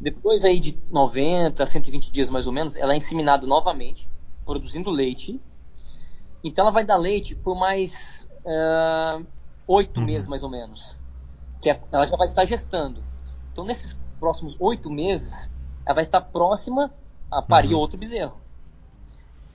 Depois 0.00 0.44
aí 0.44 0.60
de 0.60 0.78
90 0.90 1.62
a 1.62 1.66
120 1.66 2.12
dias 2.12 2.30
mais 2.30 2.46
ou 2.46 2.52
menos, 2.52 2.76
ela 2.76 2.94
é 2.94 2.96
inseminada 2.96 3.46
novamente, 3.46 4.08
produzindo 4.44 4.90
leite. 4.90 5.40
Então 6.42 6.64
ela 6.64 6.72
vai 6.72 6.84
dar 6.84 6.96
leite 6.96 7.34
por 7.34 7.56
mais 7.56 8.28
uh, 8.44 9.26
oito 9.66 10.00
uhum. 10.00 10.06
meses 10.06 10.28
mais 10.28 10.42
ou 10.42 10.50
menos. 10.50 10.96
Que 11.60 11.70
é, 11.70 11.80
ela 11.90 12.06
já 12.06 12.16
vai 12.16 12.26
estar 12.26 12.44
gestando. 12.44 13.02
Então, 13.52 13.64
nesses 13.64 13.96
próximos 14.20 14.54
oito 14.60 14.88
meses, 14.88 15.50
ela 15.84 15.96
vai 15.96 16.02
estar 16.02 16.20
próxima 16.20 16.92
a 17.30 17.42
parir 17.42 17.74
uhum. 17.74 17.80
outro 17.80 17.98
bezerro. 17.98 18.38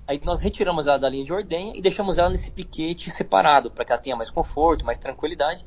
Aí 0.05 0.21
nós 0.25 0.41
retiramos 0.41 0.85
ela 0.85 0.99
da 0.99 1.07
linha 1.07 1.23
de 1.23 1.31
ordenha 1.31 1.71
e 1.73 1.81
deixamos 1.81 2.17
ela 2.17 2.29
nesse 2.29 2.51
piquete 2.51 3.09
separado, 3.09 3.71
para 3.71 3.85
que 3.85 3.93
ela 3.93 4.01
tenha 4.01 4.15
mais 4.15 4.29
conforto, 4.29 4.85
mais 4.85 4.99
tranquilidade, 4.99 5.65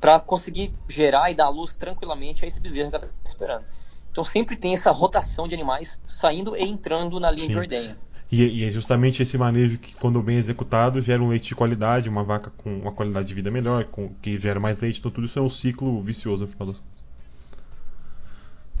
para 0.00 0.20
conseguir 0.20 0.72
gerar 0.88 1.30
e 1.30 1.34
dar 1.34 1.48
luz 1.48 1.74
tranquilamente 1.74 2.44
a 2.44 2.48
esse 2.48 2.60
bezerro 2.60 2.90
que 2.90 2.96
ela 2.96 3.06
está 3.06 3.18
esperando. 3.24 3.64
Então 4.10 4.22
sempre 4.22 4.56
tem 4.56 4.74
essa 4.74 4.90
rotação 4.90 5.48
de 5.48 5.54
animais 5.54 5.98
saindo 6.06 6.56
e 6.56 6.62
entrando 6.62 7.18
na 7.18 7.30
linha 7.30 7.46
Sim. 7.46 7.52
de 7.52 7.58
ordenha. 7.58 7.98
E, 8.30 8.42
e, 8.42 8.64
é 8.64 8.70
justamente 8.70 9.22
esse 9.22 9.36
manejo 9.38 9.78
que, 9.78 9.94
quando 9.94 10.20
bem 10.22 10.36
executado, 10.36 11.00
gera 11.00 11.22
um 11.22 11.28
leite 11.28 11.48
de 11.48 11.54
qualidade, 11.54 12.08
uma 12.08 12.24
vaca 12.24 12.50
com 12.56 12.78
uma 12.78 12.90
qualidade 12.90 13.28
de 13.28 13.34
vida 13.34 13.50
melhor, 13.50 13.84
com, 13.84 14.08
que 14.14 14.38
gera 14.38 14.58
mais 14.58 14.80
leite. 14.80 14.98
Então, 14.98 15.10
tudo 15.10 15.26
isso 15.26 15.38
é 15.38 15.42
um 15.42 15.50
ciclo 15.50 16.00
vicioso 16.00 16.44
no 16.44 16.50
final 16.50 16.68
das 16.68 16.78
contas. 16.78 16.94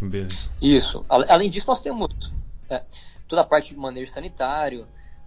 Beleza. 0.00 0.36
Isso. 0.60 1.04
Além 1.08 1.50
disso, 1.50 1.66
nós 1.68 1.80
temos 1.80 2.08
é, 2.68 2.82
toda 3.28 3.42
a 3.42 3.44
parte 3.44 3.74
de 3.74 3.80
manejo 3.80 4.10
sanitário, 4.10 4.86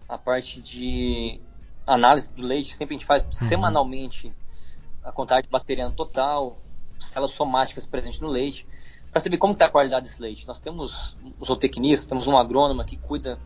a 0.10 0.18
parte 0.18 0.62
de 0.62 1.40
análise 1.86 2.34
do 2.34 2.42
leite, 2.42 2.76
sempre 2.76 2.96
a 2.96 2.98
gente 2.98 3.08
faz 3.08 3.24
uhum. 3.24 3.32
semanalmente 3.32 4.34
a 5.08 5.12
contagem 5.12 5.50
bacteriana 5.50 5.92
total, 5.92 6.62
células 7.00 7.32
somáticas 7.32 7.86
presentes 7.86 8.20
no 8.20 8.28
leite, 8.28 8.68
para 9.10 9.22
saber 9.22 9.38
como 9.38 9.54
está 9.54 9.66
a 9.66 9.70
qualidade 9.70 10.06
desse 10.06 10.22
leite. 10.22 10.46
Nós 10.46 10.60
temos 10.60 11.16
um 11.24 11.46
zootecnista, 11.46 12.10
temos 12.10 12.28
um 12.28 12.38
agrônomo 12.38 12.84
que 12.84 12.98
cuida 12.98 13.40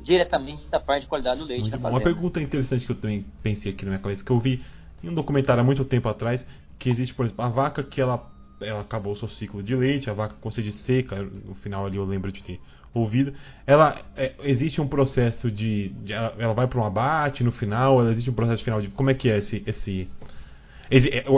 diretamente 0.00 0.68
da 0.68 0.78
parte 0.78 1.02
de 1.02 1.08
qualidade 1.08 1.40
do 1.40 1.46
leite 1.46 1.74
Uma 1.74 2.00
pergunta 2.00 2.40
interessante 2.40 2.86
que 2.86 2.92
eu 2.92 2.96
também 2.96 3.26
pensei 3.42 3.72
aqui 3.72 3.84
na 3.84 3.90
minha 3.90 4.00
cabeça, 4.00 4.24
que 4.24 4.30
eu 4.30 4.38
vi 4.38 4.62
em 5.02 5.08
um 5.08 5.14
documentário 5.14 5.60
há 5.60 5.64
muito 5.64 5.84
tempo 5.84 6.08
atrás, 6.08 6.46
que 6.78 6.88
existe, 6.88 7.12
por 7.12 7.26
exemplo, 7.26 7.44
a 7.44 7.48
vaca 7.48 7.82
que 7.82 8.00
ela, 8.00 8.30
ela 8.60 8.80
acabou 8.80 9.14
o 9.14 9.16
seu 9.16 9.28
ciclo 9.28 9.62
de 9.62 9.74
leite, 9.74 10.08
a 10.08 10.14
vaca 10.14 10.36
com 10.40 10.50
sede 10.50 10.70
seca, 10.70 11.22
no 11.22 11.54
final 11.54 11.86
ali 11.86 11.96
eu 11.96 12.04
lembro 12.04 12.30
de 12.30 12.42
ter 12.42 12.60
ouvido, 12.92 13.34
ela 13.66 13.98
é, 14.16 14.32
existe 14.44 14.80
um 14.80 14.86
processo 14.86 15.50
de, 15.50 15.88
de 15.88 16.12
ela 16.12 16.54
vai 16.54 16.68
para 16.68 16.80
um 16.80 16.84
abate 16.84 17.42
no 17.42 17.50
final, 17.50 18.00
ela 18.00 18.10
existe 18.10 18.30
um 18.30 18.34
processo 18.34 18.62
final 18.62 18.80
de 18.80 18.88
como 18.88 19.10
é 19.10 19.14
que 19.14 19.28
é 19.28 19.38
esse 19.38 19.64
esse, 19.66 20.08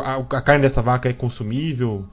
a, 0.03 0.37
a, 0.37 0.43
carne 0.43 0.63
dessa 0.63 0.83
vaca 0.83 1.09
é 1.09 1.13
consumível? 1.13 2.07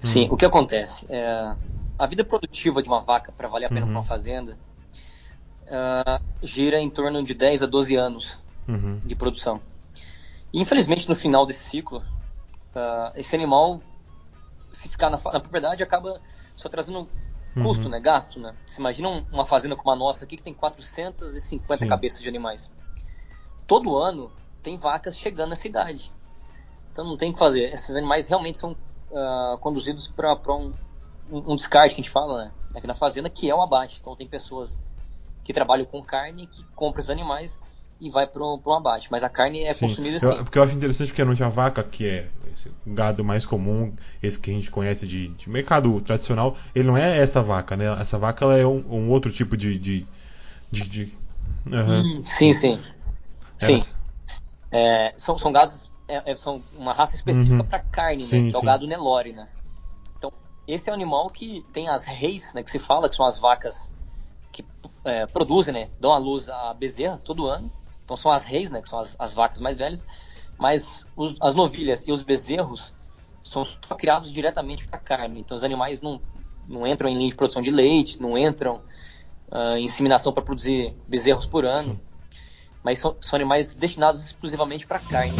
Sim, 0.00 0.28
hum. 0.28 0.32
o 0.32 0.36
que 0.36 0.44
acontece? 0.44 1.06
É, 1.08 1.54
a 1.98 2.06
vida 2.06 2.24
produtiva 2.24 2.82
de 2.82 2.88
uma 2.88 3.00
vaca, 3.00 3.32
para 3.32 3.48
valer 3.48 3.66
a 3.66 3.68
pena 3.68 3.82
uhum. 3.82 3.86
para 3.86 3.98
uma 3.98 4.02
fazenda, 4.02 4.58
uh, 5.64 6.22
gira 6.42 6.80
em 6.80 6.90
torno 6.90 7.22
de 7.22 7.34
10 7.34 7.62
a 7.62 7.66
12 7.66 7.96
anos 7.96 8.38
uhum. 8.68 9.00
de 9.04 9.14
produção. 9.14 9.60
E, 10.52 10.60
infelizmente, 10.60 11.08
no 11.08 11.16
final 11.16 11.46
desse 11.46 11.64
ciclo, 11.64 11.98
uh, 11.98 13.12
esse 13.16 13.34
animal, 13.34 13.80
se 14.72 14.88
ficar 14.88 15.10
na, 15.10 15.16
na, 15.16 15.40
propriedade, 15.40 15.82
acaba 15.82 16.20
só 16.56 16.68
trazendo 16.68 17.08
custo, 17.62 17.84
uhum. 17.84 17.90
né, 17.90 18.00
gasto. 18.00 18.40
Né? 18.40 18.54
Você 18.66 18.80
imagina 18.80 19.08
uma 19.08 19.46
fazenda 19.46 19.76
como 19.76 19.90
a 19.90 19.96
nossa 19.96 20.24
aqui, 20.24 20.36
que 20.36 20.42
tem 20.42 20.54
450 20.54 21.76
Sim. 21.76 21.88
cabeças 21.88 22.20
de 22.20 22.28
animais. 22.28 22.70
Todo 23.66 23.96
ano 23.96 24.30
tem 24.64 24.76
vacas 24.76 25.16
chegando 25.16 25.50
nessa 25.50 25.68
idade. 25.68 26.10
Então 26.90 27.04
não 27.04 27.16
tem 27.16 27.30
o 27.30 27.32
que 27.34 27.38
fazer. 27.38 27.72
Esses 27.72 27.94
animais 27.94 28.26
realmente 28.26 28.58
são 28.58 28.72
uh, 28.72 29.58
conduzidos 29.58 30.08
para 30.08 30.34
um, 30.48 30.72
um 31.30 31.54
descarte 31.54 31.94
que 31.94 32.00
a 32.00 32.02
gente 32.02 32.10
fala, 32.10 32.46
né? 32.46 32.52
Aqui 32.74 32.86
na 32.86 32.94
fazenda, 32.94 33.28
que 33.28 33.48
é 33.48 33.54
o 33.54 33.62
abate. 33.62 33.98
Então 34.00 34.16
tem 34.16 34.26
pessoas 34.26 34.76
que 35.44 35.52
trabalham 35.52 35.84
com 35.84 36.02
carne, 36.02 36.46
que 36.46 36.64
compram 36.74 37.02
os 37.02 37.10
animais 37.10 37.60
e 38.00 38.10
vai 38.10 38.26
para 38.26 38.42
um 38.42 38.72
abate. 38.72 39.08
Mas 39.10 39.22
a 39.22 39.28
carne 39.28 39.62
é 39.62 39.72
sim. 39.72 39.86
consumida 39.86 40.16
assim. 40.16 40.44
porque 40.44 40.58
eu 40.58 40.62
acho 40.62 40.74
interessante 40.74 41.08
porque 41.08 41.24
não 41.24 41.34
tinha 41.34 41.50
vaca, 41.50 41.82
que 41.82 42.06
é 42.06 42.28
esse 42.52 42.72
gado 42.86 43.22
mais 43.22 43.44
comum, 43.44 43.92
esse 44.22 44.38
que 44.38 44.50
a 44.50 44.54
gente 44.54 44.70
conhece 44.70 45.06
de, 45.06 45.28
de, 45.28 45.50
mercado 45.50 46.00
tradicional, 46.00 46.56
ele 46.74 46.88
não 46.88 46.96
é 46.96 47.18
essa 47.18 47.42
vaca, 47.42 47.76
né? 47.76 47.86
Essa 48.00 48.18
vaca 48.18 48.44
ela 48.44 48.56
é 48.56 48.66
um, 48.66 48.84
um 48.88 49.10
outro 49.10 49.30
tipo 49.30 49.56
de. 49.56 49.76
de, 49.78 50.06
de, 50.70 50.88
de... 50.88 51.18
Uhum. 51.66 52.24
Sim, 52.26 52.54
sim. 52.54 52.80
Sim. 53.58 53.82
É, 54.76 55.14
são, 55.16 55.38
são 55.38 55.52
gados. 55.52 55.92
É, 56.06 56.32
é, 56.32 56.36
são 56.36 56.62
uma 56.76 56.92
raça 56.92 57.14
específica 57.14 57.62
uhum. 57.62 57.64
para 57.64 57.78
carne, 57.78 58.22
sim, 58.22 58.42
né? 58.42 58.50
Que 58.50 58.56
é 58.56 58.58
o 58.58 58.62
gado 58.62 58.86
Nelore, 58.86 59.32
né? 59.32 59.48
esse 60.66 60.88
é 60.88 60.92
o 60.92 60.94
animal 60.94 61.28
que 61.30 61.64
tem 61.72 61.88
as 61.88 62.04
reis, 62.04 62.54
né, 62.54 62.62
que 62.62 62.70
se 62.70 62.78
fala 62.78 63.08
que 63.08 63.14
são 63.14 63.26
as 63.26 63.38
vacas 63.38 63.92
que 64.50 64.64
é, 65.04 65.26
produzem, 65.26 65.74
né, 65.74 65.90
dão 66.00 66.12
à 66.12 66.18
luz 66.18 66.48
a 66.48 66.72
bezerras 66.72 67.20
todo 67.20 67.46
ano. 67.46 67.70
Então 68.04 68.16
são 68.16 68.30
as 68.30 68.44
reis, 68.44 68.70
né, 68.70 68.80
que 68.80 68.88
são 68.88 68.98
as, 68.98 69.14
as 69.18 69.34
vacas 69.34 69.60
mais 69.60 69.76
velhas, 69.76 70.06
mas 70.58 71.06
os, 71.16 71.36
as 71.40 71.54
novilhas 71.54 72.04
e 72.06 72.12
os 72.12 72.22
bezerros 72.22 72.92
são 73.42 73.64
só 73.64 73.94
criados 73.94 74.32
diretamente 74.32 74.86
para 74.86 74.98
carne. 74.98 75.40
Então 75.40 75.56
os 75.56 75.64
animais 75.64 76.00
não, 76.00 76.20
não 76.66 76.86
entram 76.86 77.10
em 77.10 77.14
linha 77.14 77.28
de 77.28 77.34
produção 77.34 77.60
de 77.60 77.70
leite, 77.70 78.20
não 78.20 78.38
entram 78.38 78.80
uh, 79.50 79.76
em 79.76 79.84
inseminação 79.84 80.32
para 80.32 80.42
produzir 80.42 80.94
bezerros 81.06 81.46
por 81.46 81.64
ano, 81.64 81.94
Sim. 81.94 82.00
Mas 82.84 82.98
são, 82.98 83.16
são 83.20 83.36
animais 83.36 83.72
destinados 83.72 84.26
exclusivamente 84.26 84.86
para 84.86 84.98
carne. 84.98 85.32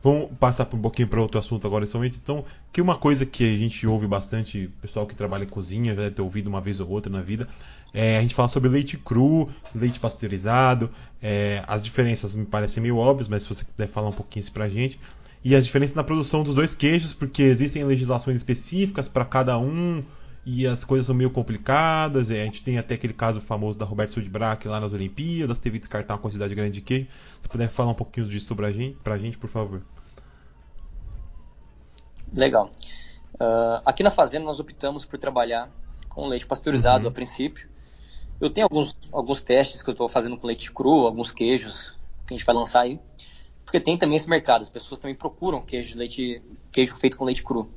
Vamos 0.00 0.30
passar 0.38 0.68
um 0.72 0.80
pouquinho 0.80 1.08
para 1.08 1.20
outro 1.20 1.38
assunto 1.38 1.66
agora 1.66 1.80
nesse 1.80 1.94
momento. 1.94 2.18
Então, 2.22 2.44
que 2.72 2.80
uma 2.80 2.96
coisa 2.96 3.26
que 3.26 3.42
a 3.42 3.58
gente 3.58 3.86
ouve 3.86 4.06
bastante, 4.06 4.70
pessoal 4.80 5.06
que 5.06 5.14
trabalha 5.14 5.44
em 5.44 5.48
cozinha, 5.48 5.94
já 5.94 6.02
deve 6.02 6.14
ter 6.14 6.22
ouvido 6.22 6.46
uma 6.46 6.60
vez 6.60 6.80
ou 6.80 6.88
outra 6.88 7.10
na 7.10 7.20
vida, 7.20 7.48
é 7.92 8.16
a 8.16 8.22
gente 8.22 8.34
fala 8.34 8.48
sobre 8.48 8.68
leite 8.68 8.96
cru, 8.96 9.50
leite 9.74 9.98
pasteurizado. 9.98 10.90
É, 11.20 11.62
as 11.66 11.82
diferenças 11.82 12.34
me 12.34 12.46
parecem 12.46 12.82
meio 12.82 12.96
óbvias, 12.96 13.26
mas 13.26 13.42
se 13.42 13.48
você 13.48 13.64
puder 13.64 13.88
falar 13.88 14.08
um 14.08 14.12
pouquinho 14.12 14.40
isso 14.40 14.52
a 14.62 14.68
gente. 14.68 15.00
E 15.44 15.54
as 15.54 15.64
diferenças 15.64 15.94
na 15.94 16.04
produção 16.04 16.42
dos 16.42 16.54
dois 16.54 16.74
queijos, 16.74 17.12
porque 17.12 17.42
existem 17.42 17.84
legislações 17.84 18.36
específicas 18.36 19.08
para 19.08 19.24
cada 19.24 19.58
um 19.58 20.04
e 20.44 20.66
as 20.66 20.82
coisas 20.82 21.06
são 21.06 21.14
meio 21.14 21.30
complicadas. 21.30 22.30
É, 22.30 22.42
a 22.42 22.44
gente 22.44 22.62
tem 22.62 22.78
até 22.78 22.94
aquele 22.94 23.12
caso 23.12 23.40
famoso 23.40 23.78
da 23.78 23.84
Roberto 23.84 24.12
Sudbrack 24.12 24.66
lá 24.66 24.80
nas 24.80 24.92
Olimpíadas, 24.92 25.58
teve 25.58 25.74
que 25.74 25.80
descartar 25.80 26.14
uma 26.14 26.20
quantidade 26.20 26.54
grande 26.54 26.72
de 26.72 26.80
queijo. 26.80 27.06
Se 27.40 27.48
puder 27.48 27.68
falar 27.68 27.90
um 27.90 27.94
pouquinho 27.94 28.26
disso 28.26 28.46
sobre 28.46 28.66
a 28.66 28.72
gente, 28.72 28.96
pra 29.04 29.18
gente, 29.18 29.38
por 29.38 29.48
favor. 29.48 29.82
Legal. 32.32 32.70
Uh, 33.34 33.80
aqui 33.84 34.02
na 34.02 34.10
fazenda 34.10 34.44
nós 34.44 34.58
optamos 34.58 35.04
por 35.04 35.18
trabalhar 35.18 35.70
com 36.08 36.26
leite 36.26 36.46
pasteurizado 36.46 37.04
uhum. 37.04 37.10
a 37.10 37.12
princípio. 37.12 37.68
Eu 38.40 38.50
tenho 38.50 38.66
alguns, 38.66 38.96
alguns 39.12 39.42
testes 39.42 39.82
que 39.82 39.90
eu 39.90 39.92
estou 39.92 40.08
fazendo 40.08 40.36
com 40.36 40.46
leite 40.46 40.72
cru, 40.72 41.06
alguns 41.06 41.30
queijos 41.30 41.98
que 42.26 42.34
a 42.34 42.36
gente 42.36 42.46
vai 42.46 42.54
lançar 42.54 42.82
aí. 42.82 43.00
Porque 43.68 43.80
tem 43.80 43.98
também 43.98 44.16
esse 44.16 44.30
mercado, 44.30 44.62
as 44.62 44.70
pessoas 44.70 44.98
também 44.98 45.14
procuram 45.14 45.60
queijo, 45.60 45.94
leite, 45.98 46.40
queijo 46.72 46.96
feito 46.96 47.18
com 47.18 47.24
leite 47.26 47.42
cru. 47.42 47.68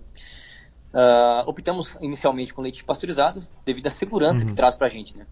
Uh, 0.93 1.43
optamos 1.45 1.97
inicialmente 1.99 2.53
com 2.53 2.61
leite 2.61 2.81
pasteurizado, 2.81 3.45
devido 3.65 3.87
à 3.87 3.89
segurança 3.89 4.41
uhum. 4.41 4.51
que 4.51 4.55
traz 4.55 4.73
para 4.77 4.87
a 4.87 4.89
gente. 4.89 5.17
Né? 5.17 5.27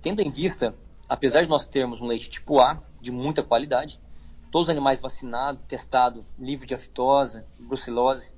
Tendo 0.00 0.22
em 0.22 0.30
vista, 0.30 0.74
apesar 1.06 1.42
de 1.42 1.50
nós 1.50 1.66
termos 1.66 2.00
um 2.00 2.06
leite 2.06 2.30
tipo 2.30 2.58
A, 2.58 2.82
de 3.02 3.12
muita 3.12 3.42
qualidade, 3.42 4.00
todos 4.50 4.68
os 4.68 4.70
animais 4.70 4.98
vacinados, 4.98 5.60
testado, 5.60 6.24
livre 6.38 6.66
de 6.66 6.74
aftosa, 6.74 7.44
brucelose, 7.58 8.32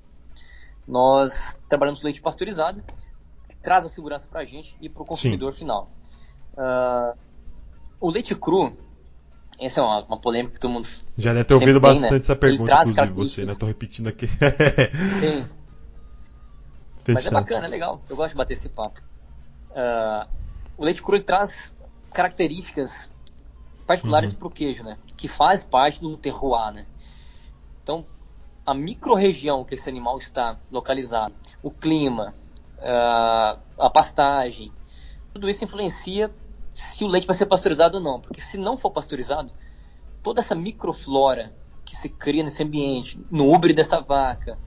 nós 0.85 1.57
trabalhamos 1.69 2.01
com 2.01 2.05
leite 2.05 2.21
pasteurizado, 2.21 2.83
que 3.47 3.55
traz 3.55 3.85
a 3.85 3.89
segurança 3.89 4.27
para 4.27 4.41
a 4.41 4.43
gente 4.43 4.75
e 4.81 4.89
para 4.89 5.03
o 5.03 5.05
consumidor 5.05 5.53
Sim. 5.53 5.59
final. 5.59 5.89
Uh, 6.51 7.17
o 8.01 8.09
leite 8.09 8.35
cru, 8.35 8.75
essa 9.59 9.81
é 9.81 9.83
uma, 9.83 10.03
uma, 10.03 10.17
polêmica 10.17 10.53
que 10.55 10.59
todo 10.59 10.71
mundo. 10.71 10.87
Já 11.17 11.33
deve 11.33 11.45
ter 11.45 11.53
ouvido 11.53 11.79
tem, 11.79 11.91
bastante 11.91 12.11
né? 12.11 12.17
essa 12.17 12.35
pergunta, 12.35 12.73
inclusive, 12.85 13.13
você, 13.13 13.45
né? 13.45 13.51
Estou 13.53 13.67
repetindo 13.67 14.07
aqui. 14.07 14.27
Sim. 15.19 15.47
Mas 17.07 17.25
é 17.25 17.31
bacana, 17.31 17.65
é 17.67 17.69
legal. 17.69 18.01
Eu 18.09 18.15
gosto 18.15 18.31
de 18.31 18.37
bater 18.37 18.53
esse 18.53 18.69
papo. 18.69 18.99
Uh, 19.71 20.27
o 20.77 20.83
leite 20.83 21.01
cru 21.01 21.15
ele 21.15 21.23
traz 21.23 21.73
características 22.11 23.11
particulares 23.85 24.31
uhum. 24.31 24.39
para 24.39 24.47
o 24.47 24.51
queijo, 24.51 24.83
né? 24.83 24.97
Que 25.15 25.27
faz 25.27 25.63
parte 25.63 26.01
do 26.01 26.17
terroir, 26.17 26.73
né? 26.73 26.85
Então, 27.83 28.05
a 28.65 28.73
microrregião 28.73 29.63
que 29.63 29.75
esse 29.75 29.87
animal 29.87 30.17
está 30.17 30.57
localizado, 30.71 31.33
o 31.61 31.69
clima, 31.69 32.33
uh, 32.79 33.59
a 33.77 33.89
pastagem, 33.89 34.71
tudo 35.33 35.49
isso 35.49 35.63
influencia 35.63 36.31
se 36.75 37.05
o 37.05 37.07
leite 37.07 37.25
vai 37.25 37.35
ser 37.35 37.45
pasteurizado 37.45 37.97
ou 37.97 38.03
não. 38.03 38.19
Porque 38.19 38.41
se 38.41 38.57
não 38.57 38.75
for 38.75 38.91
pasteurizado, 38.91 39.49
toda 40.21 40.41
essa 40.41 40.53
microflora 40.53 41.53
que 41.85 41.95
se 41.95 42.09
cria 42.09 42.43
nesse 42.43 42.61
ambiente, 42.61 43.17
no 43.31 43.49
úbere 43.49 43.73
dessa 43.73 44.01
vaca, 44.01 44.59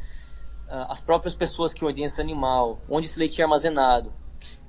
uh, 0.69 0.89
as 0.89 1.01
próprias 1.01 1.35
pessoas 1.35 1.75
que 1.75 1.85
ordenham 1.85 2.07
esse 2.07 2.21
animal, 2.21 2.81
onde 2.89 3.07
esse 3.07 3.19
leite 3.19 3.41
é 3.43 3.45
armazenado, 3.45 4.11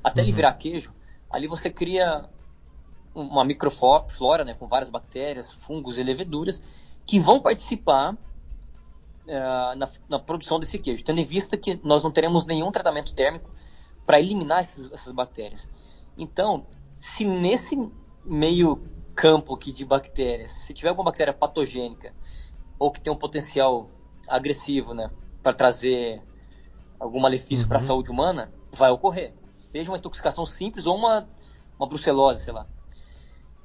até 0.04 0.20
uhum. 0.20 0.28
ele 0.28 0.36
virar 0.36 0.54
queijo, 0.56 0.94
ali 1.30 1.48
você 1.48 1.70
cria 1.70 2.26
uma 3.16 3.46
microflora, 3.46 4.44
né, 4.44 4.54
com 4.54 4.68
várias 4.68 4.90
bactérias, 4.90 5.54
fungos 5.54 5.98
e 5.98 6.04
leveduras, 6.04 6.62
que 7.06 7.22
vão 7.22 7.40
participar 7.40 8.16
uh, 8.16 9.76
na, 9.78 9.90
na, 10.10 10.20
produção 10.20 10.60
desse 10.60 10.78
queijo, 10.78 11.06
tendo 11.06 11.22
em 11.22 11.26
vista 11.26 11.56
que 11.56 11.80
nós 11.86 12.04
não 12.04 12.12
teremos 12.12 12.46
nenhum 12.46 12.70
tratamento 12.70 13.14
térmico 13.14 13.50
para 14.06 14.20
eliminar 14.20 14.60
esses, 14.60 14.92
essas 14.92 15.14
bactérias. 15.14 15.70
Então, 16.18 16.66
se 17.00 17.24
nesse 17.24 17.76
meio 18.26 18.84
campo 19.16 19.56
aqui 19.56 19.72
de 19.72 19.86
bactérias, 19.86 20.52
se 20.52 20.74
tiver 20.74 20.90
alguma 20.90 21.06
bactéria 21.06 21.34
patogênica 21.34 22.14
ou 22.78 22.92
que 22.92 23.00
tem 23.00 23.12
um 23.12 23.18
potencial 23.18 23.90
agressivo, 24.28 24.94
né, 24.94 25.10
para 25.42 25.54
trazer 25.54 26.22
algum 27.00 27.20
malefício 27.20 27.64
uhum. 27.64 27.70
para 27.70 27.78
a 27.78 27.82
saúde 27.82 28.12
humana, 28.12 28.54
vai 28.72 28.92
ocorrer. 28.92 29.34
Seja 29.56 29.92
uma 29.92 29.98
intoxicação 29.98 30.46
simples 30.46 30.86
ou 30.86 30.96
uma, 30.96 31.28
uma 31.78 31.88
brucelose, 31.88 32.44
sei 32.44 32.54
lá. 32.54 32.68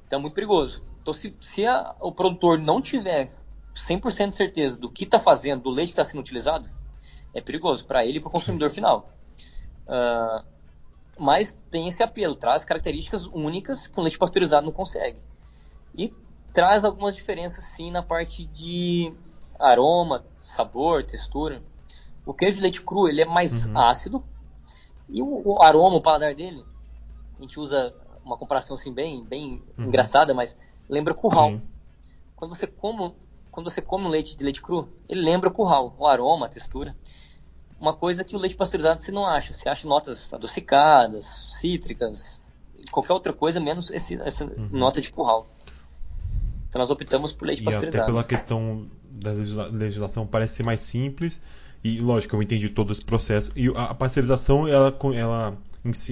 Então 0.07 0.19
é 0.19 0.21
muito 0.21 0.33
perigoso. 0.33 0.83
Então, 1.01 1.13
se, 1.13 1.35
se 1.39 1.65
a, 1.65 1.95
o 1.99 2.11
produtor 2.11 2.57
não 2.57 2.81
tiver 2.81 3.31
100% 3.75 4.29
de 4.29 4.35
certeza 4.35 4.79
do 4.79 4.89
que 4.89 5.03
está 5.03 5.19
fazendo, 5.19 5.63
do 5.63 5.69
leite 5.69 5.89
que 5.89 5.93
está 5.93 6.05
sendo 6.05 6.21
utilizado, 6.21 6.69
é 7.33 7.41
perigoso 7.41 7.85
para 7.85 8.05
ele 8.05 8.17
e 8.17 8.21
para 8.21 8.29
o 8.29 8.31
consumidor 8.31 8.71
final. 8.71 9.09
Uh, 9.87 10.54
mas 11.17 11.59
tem 11.71 11.87
esse 11.87 12.03
apelo, 12.03 12.35
traz 12.35 12.65
características 12.65 13.25
únicas 13.25 13.87
que 13.87 13.99
o 13.99 14.03
leite 14.03 14.17
pasteurizado 14.17 14.65
não 14.65 14.73
consegue. 14.73 15.17
E 15.97 16.13
traz 16.51 16.83
algumas 16.83 17.15
diferenças 17.15 17.65
sim 17.65 17.91
na 17.91 18.03
parte 18.03 18.45
de 18.45 19.13
aroma, 19.59 20.25
sabor, 20.39 21.03
textura. 21.03 21.61
O 22.25 22.33
queijo 22.33 22.57
de 22.57 22.63
leite 22.63 22.81
cru 22.81 23.07
ele 23.07 23.21
é 23.21 23.25
mais 23.25 23.65
uhum. 23.65 23.79
ácido 23.79 24.23
e 25.07 25.21
o, 25.21 25.41
o, 25.45 25.61
aroma, 25.61 25.97
o 25.97 26.01
paladar 26.01 26.33
dele, 26.33 26.65
a 27.37 27.41
gente 27.41 27.59
usa 27.59 27.93
uma 28.23 28.37
comparação 28.37 28.75
assim 28.75 28.91
bem, 28.91 29.23
bem 29.23 29.61
uhum. 29.77 29.85
engraçada, 29.85 30.33
mas 30.33 30.57
lembra 30.89 31.13
curral. 31.13 31.49
Sim. 31.51 31.61
Quando 32.35 32.55
você 32.55 32.67
come, 32.67 33.13
quando 33.51 33.69
você 33.69 33.81
come 33.81 34.05
um 34.05 34.09
leite 34.09 34.35
de 34.35 34.43
leite 34.43 34.61
cru, 34.61 34.89
ele 35.07 35.21
lembra 35.21 35.51
curral, 35.51 35.95
o 35.97 36.07
aroma, 36.07 36.47
a 36.47 36.49
textura. 36.49 36.95
Uma 37.79 37.93
coisa 37.93 38.23
que 38.23 38.35
o 38.35 38.39
leite 38.39 38.55
pasteurizado 38.55 39.01
você 39.01 39.11
não 39.11 39.25
acha. 39.25 39.53
Você 39.53 39.67
acha 39.67 39.87
notas 39.87 40.33
adocicadas, 40.33 41.49
cítricas, 41.59 42.41
qualquer 42.91 43.13
outra 43.13 43.33
coisa 43.33 43.59
menos 43.59 43.89
esse, 43.91 44.15
essa 44.21 44.45
uhum. 44.45 44.69
nota 44.71 45.01
de 45.01 45.11
curral. 45.11 45.47
Então 46.69 46.79
nós 46.79 46.89
optamos 46.89 47.31
por 47.31 47.45
leite 47.45 47.61
e 47.61 47.65
pasteurizado. 47.65 48.03
Até 48.03 48.11
pela 48.11 48.23
questão 48.23 48.87
da 49.09 49.31
legislação 49.69 50.25
parece 50.25 50.55
ser 50.55 50.63
mais 50.63 50.81
simples 50.81 51.41
e 51.83 51.99
lógico 51.99 52.35
eu 52.35 52.41
entendi 52.41 52.67
todo 52.69 52.91
esse 52.91 53.03
processo 53.03 53.51
e 53.55 53.69
a 53.75 53.93
pasteurização 53.93 54.67
ela 54.67 54.97
ela 55.15 55.57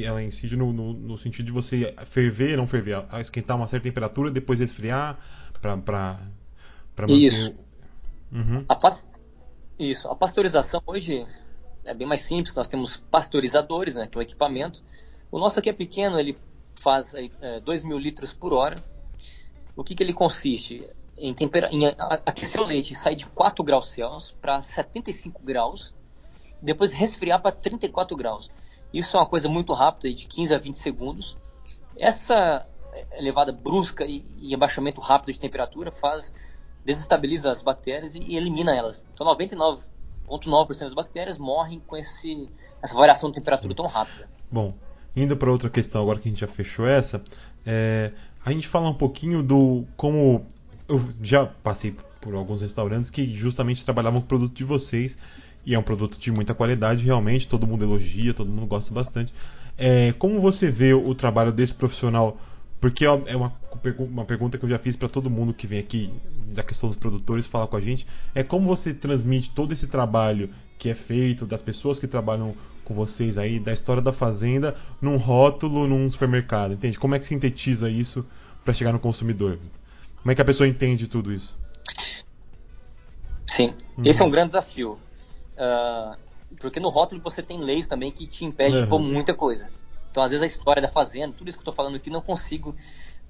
ela 0.03 0.23
incide 0.23 0.55
no, 0.55 0.71
no, 0.71 0.93
no 0.93 1.17
sentido 1.17 1.47
de 1.47 1.51
você 1.51 1.93
ferver, 2.05 2.55
não 2.55 2.67
ferver, 2.67 3.03
esquentar 3.19 3.57
uma 3.57 3.65
certa 3.67 3.83
temperatura, 3.83 4.29
depois 4.29 4.59
esfriar 4.59 5.17
para 5.59 5.77
para 5.77 6.19
manter 7.01 7.13
Isso. 7.13 7.53
Uhum. 8.31 8.63
A 8.69 8.75
pas... 8.75 9.03
Isso. 9.79 10.07
A 10.07 10.15
pasteurização 10.15 10.81
hoje 10.85 11.25
é 11.85 11.93
bem 11.93 12.07
mais 12.07 12.21
simples. 12.21 12.53
Nós 12.53 12.67
temos 12.67 12.97
pasteurizadores, 12.97 13.95
né, 13.95 14.07
que 14.07 14.17
é 14.17 14.19
o 14.19 14.21
equipamento. 14.21 14.83
O 15.31 15.39
nosso 15.39 15.59
aqui 15.59 15.69
é 15.69 15.73
pequeno, 15.73 16.19
ele 16.19 16.37
faz 16.75 17.13
é, 17.13 17.59
2 17.59 17.83
mil 17.83 17.97
litros 17.97 18.33
por 18.33 18.53
hora. 18.53 18.77
O 19.75 19.83
que, 19.83 19.95
que 19.95 20.03
ele 20.03 20.13
consiste? 20.13 20.87
Em, 21.17 21.33
tempera... 21.33 21.69
em 21.71 21.85
aquecer 22.25 22.61
o 22.61 22.65
leite, 22.65 22.95
sair 22.95 23.15
de 23.15 23.25
4 23.27 23.63
graus 23.63 23.87
Celsius 23.87 24.31
para 24.31 24.61
75 24.61 25.41
graus, 25.43 25.93
depois 26.61 26.93
resfriar 26.93 27.41
para 27.41 27.51
34 27.51 28.15
graus. 28.15 28.49
Isso 28.93 29.17
é 29.17 29.19
uma 29.19 29.25
coisa 29.25 29.49
muito 29.49 29.73
rápida, 29.73 30.13
de 30.13 30.27
15 30.27 30.53
a 30.53 30.57
20 30.57 30.77
segundos. 30.77 31.37
Essa 31.95 32.67
elevada 33.13 33.51
brusca 33.51 34.05
e, 34.05 34.53
abaixamento 34.53 35.01
rápido 35.01 35.33
de 35.33 35.39
temperatura 35.39 35.91
faz 35.91 36.33
desestabiliza 36.85 37.51
as 37.51 37.61
bactérias 37.61 38.15
e, 38.15 38.21
e 38.21 38.37
elimina 38.37 38.75
elas. 38.75 39.05
Então 39.13 39.25
99,9% 40.27 40.79
das 40.79 40.93
bactérias 40.93 41.37
morrem 41.37 41.79
com 41.79 41.95
esse, 41.97 42.49
essa 42.81 42.95
variação 42.95 43.29
de 43.29 43.35
temperatura 43.35 43.73
tão 43.75 43.85
rápida. 43.85 44.27
Bom, 44.51 44.73
indo 45.15 45.35
para 45.37 45.51
outra 45.51 45.69
questão 45.69 46.01
agora 46.01 46.19
que 46.19 46.27
a 46.27 46.31
gente 46.31 46.41
já 46.41 46.47
fechou 46.47 46.87
essa, 46.87 47.23
é, 47.65 48.11
a 48.45 48.51
gente 48.51 48.67
fala 48.67 48.89
um 48.89 48.93
pouquinho 48.93 49.41
do 49.41 49.85
como 49.95 50.45
eu 50.87 51.01
já 51.21 51.45
passei 51.45 51.95
por 52.19 52.35
alguns 52.35 52.61
restaurantes 52.61 53.09
que 53.09 53.33
justamente 53.33 53.83
trabalhavam 53.83 54.21
com 54.21 54.25
o 54.25 54.27
produto 54.27 54.53
de 54.53 54.63
vocês 54.63 55.17
e 55.65 55.73
é 55.73 55.79
um 55.79 55.83
produto 55.83 56.17
de 56.19 56.31
muita 56.31 56.53
qualidade, 56.53 57.03
realmente 57.03 57.47
todo 57.47 57.65
mundo 57.65 57.85
elogia, 57.85 58.33
todo 58.33 58.49
mundo 58.49 58.65
gosta 58.65 58.93
bastante. 58.93 59.33
É, 59.77 60.13
como 60.13 60.39
você 60.41 60.69
vê 60.69 60.93
o 60.93 61.15
trabalho 61.15 61.51
desse 61.51 61.73
profissional? 61.73 62.37
Porque 62.83 63.05
é 63.05 63.09
uma, 63.09 63.53
uma 63.97 64.25
pergunta 64.25 64.57
que 64.57 64.65
eu 64.65 64.69
já 64.69 64.77
fiz 64.77 64.97
para 64.97 65.07
todo 65.07 65.29
mundo 65.29 65.53
que 65.53 65.65
vem 65.65 65.79
aqui, 65.79 66.13
da 66.53 66.61
questão 66.61 66.89
dos 66.89 66.97
produtores, 66.97 67.47
falar 67.47 67.65
com 67.67 67.77
a 67.77 67.79
gente. 67.79 68.05
É 68.35 68.43
como 68.43 68.67
você 68.67 68.93
transmite 68.93 69.51
todo 69.51 69.71
esse 69.71 69.87
trabalho 69.87 70.49
que 70.77 70.89
é 70.89 70.93
feito, 70.93 71.45
das 71.45 71.61
pessoas 71.61 71.97
que 71.97 72.07
trabalham 72.07 72.53
com 72.83 72.93
vocês 72.93 73.37
aí, 73.37 73.57
da 73.57 73.71
história 73.71 74.01
da 74.01 74.11
fazenda, 74.11 74.75
num 75.01 75.15
rótulo, 75.15 75.87
num 75.87 76.11
supermercado, 76.11 76.73
entende? 76.73 76.99
Como 76.99 77.15
é 77.15 77.19
que 77.19 77.25
sintetiza 77.25 77.89
isso 77.89 78.27
para 78.65 78.73
chegar 78.73 78.91
no 78.91 78.99
consumidor? 78.99 79.59
Como 80.21 80.33
é 80.33 80.35
que 80.35 80.41
a 80.41 80.45
pessoa 80.45 80.67
entende 80.67 81.07
tudo 81.07 81.31
isso? 81.31 81.57
Sim, 83.47 83.73
uhum. 83.97 84.03
esse 84.05 84.21
é 84.21 84.25
um 84.25 84.29
grande 84.29 84.47
desafio. 84.47 84.99
Uh, 85.55 86.17
porque 86.59 86.81
no 86.81 86.89
rótulo 86.89 87.21
você 87.23 87.41
tem 87.41 87.61
leis 87.61 87.87
também 87.87 88.11
que 88.11 88.27
te 88.27 88.43
impedem 88.43 88.75
uhum. 88.75 88.83
de 88.83 88.89
pôr 88.89 88.99
muita 88.99 89.33
coisa. 89.33 89.69
Então, 90.13 90.21
às 90.21 90.29
vezes, 90.29 90.43
a 90.43 90.45
história 90.45 90.79
da 90.79 90.87
fazenda, 90.87 91.33
tudo 91.35 91.49
isso 91.49 91.57
que 91.57 91.61
eu 91.61 91.71
estou 91.71 91.73
falando 91.73 91.95
aqui, 91.95 92.07
não 92.07 92.21
consigo 92.21 92.75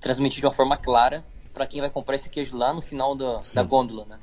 transmitir 0.02 0.42
de 0.42 0.46
uma 0.46 0.52
forma 0.52 0.76
clara 0.76 1.24
para 1.54 1.66
quem 1.66 1.80
vai 1.80 1.90
comprar 1.90 2.16
esse 2.16 2.30
queijo 2.30 2.58
lá 2.58 2.74
no 2.74 2.82
final 2.82 3.16
da, 3.16 3.40
da 3.54 3.64
gôndola. 3.64 4.06
Né? 4.06 4.20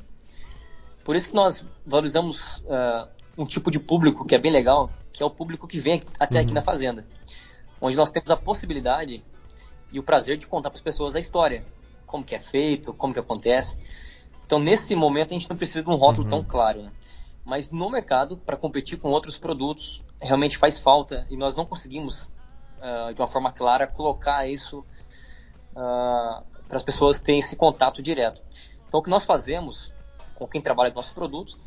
Por 1.03 1.17
isso 1.17 1.31
que 1.31 1.35
nós 1.35 1.67
valorizamos 1.87 2.59
uh, 2.59 3.09
um 3.39 3.47
tipo 3.47 3.71
de 3.71 3.81
público 3.81 4.27
que 4.27 4.35
é 4.35 4.39
bem 4.39 4.53
legal, 4.53 4.91
que 5.11 5.23
é 5.23 5.27
o 5.27 5.31
público 5.31 5.67
que 5.67 5.79
vem 5.79 6.03
até 6.19 6.37
uhum. 6.37 6.45
aqui 6.45 6.53
na 6.53 6.61
fazenda. 6.61 7.07
Onde 7.81 7.97
nós 7.97 8.11
temos 8.11 8.31
a 8.31 8.37
possibilidade 8.37 9.25
e 9.91 9.99
o 9.99 10.03
prazer 10.03 10.37
de 10.37 10.47
contar 10.47 10.69
para 10.69 10.77
as 10.77 10.83
pessoas 10.83 11.17
a 11.17 11.19
história. 11.19 11.65
Como 12.05 12.23
que 12.23 12.35
é 12.35 12.39
feito, 12.39 12.93
como 12.93 13.15
que 13.15 13.21
acontece. 13.21 13.79
Então, 14.45 14.59
nesse 14.59 14.95
momento, 14.95 15.31
a 15.31 15.33
gente 15.33 15.49
não 15.49 15.57
precisa 15.57 15.83
de 15.83 15.89
um 15.89 15.95
rótulo 15.95 16.25
uhum. 16.25 16.29
tão 16.29 16.45
claro. 16.45 16.83
Né? 16.83 16.93
Mas 17.43 17.71
no 17.71 17.89
mercado, 17.89 18.37
para 18.37 18.59
competir 18.59 18.99
com 18.99 19.09
outros 19.09 19.39
produtos, 19.39 20.05
realmente 20.21 20.59
faz 20.59 20.79
falta 20.79 21.27
e 21.31 21.39
nós 21.39 21.57
não 21.57 21.65
conseguimos 21.65 22.29
uh, 22.81 23.15
de 23.15 23.21
uma 23.21 23.27
forma 23.27 23.53
clara, 23.53 23.87
colocar 23.87 24.47
isso 24.49 24.85
uh, 25.73 26.45
para 26.67 26.77
as 26.77 26.83
pessoas 26.83 27.21
terem 27.21 27.39
esse 27.39 27.57
contato 27.57 28.03
direto. 28.03 28.43
Então, 28.89 29.01
o 29.01 29.03
que 29.03 29.11
nós 29.11 29.25
fazemos 29.25 29.93
com 30.35 30.47
quem 30.47 30.61
trabalha 30.61 30.91
com 30.91 30.97
nossos 30.97 31.13
produtos 31.13 31.59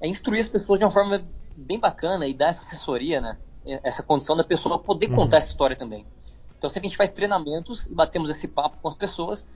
é 0.00 0.08
instruir 0.08 0.40
as 0.40 0.48
pessoas 0.48 0.78
de 0.78 0.84
uma 0.84 0.90
forma 0.90 1.24
bem 1.56 1.78
bacana 1.78 2.26
e 2.26 2.34
dar 2.34 2.48
essa 2.48 2.62
assessoria, 2.62 3.20
né? 3.20 3.38
essa 3.64 4.02
condição 4.02 4.36
da 4.36 4.42
pessoa 4.42 4.78
poder 4.78 5.08
uhum. 5.10 5.16
contar 5.16 5.36
essa 5.38 5.48
história 5.48 5.76
também. 5.76 6.04
Então, 6.58 6.68
sempre 6.68 6.86
a 6.86 6.90
gente 6.90 6.96
faz 6.96 7.12
treinamentos 7.12 7.86
e 7.86 7.94
batemos 7.94 8.28
esse 8.30 8.48
papo 8.48 8.76
com 8.78 8.88
as 8.88 8.94
pessoas 8.94 9.46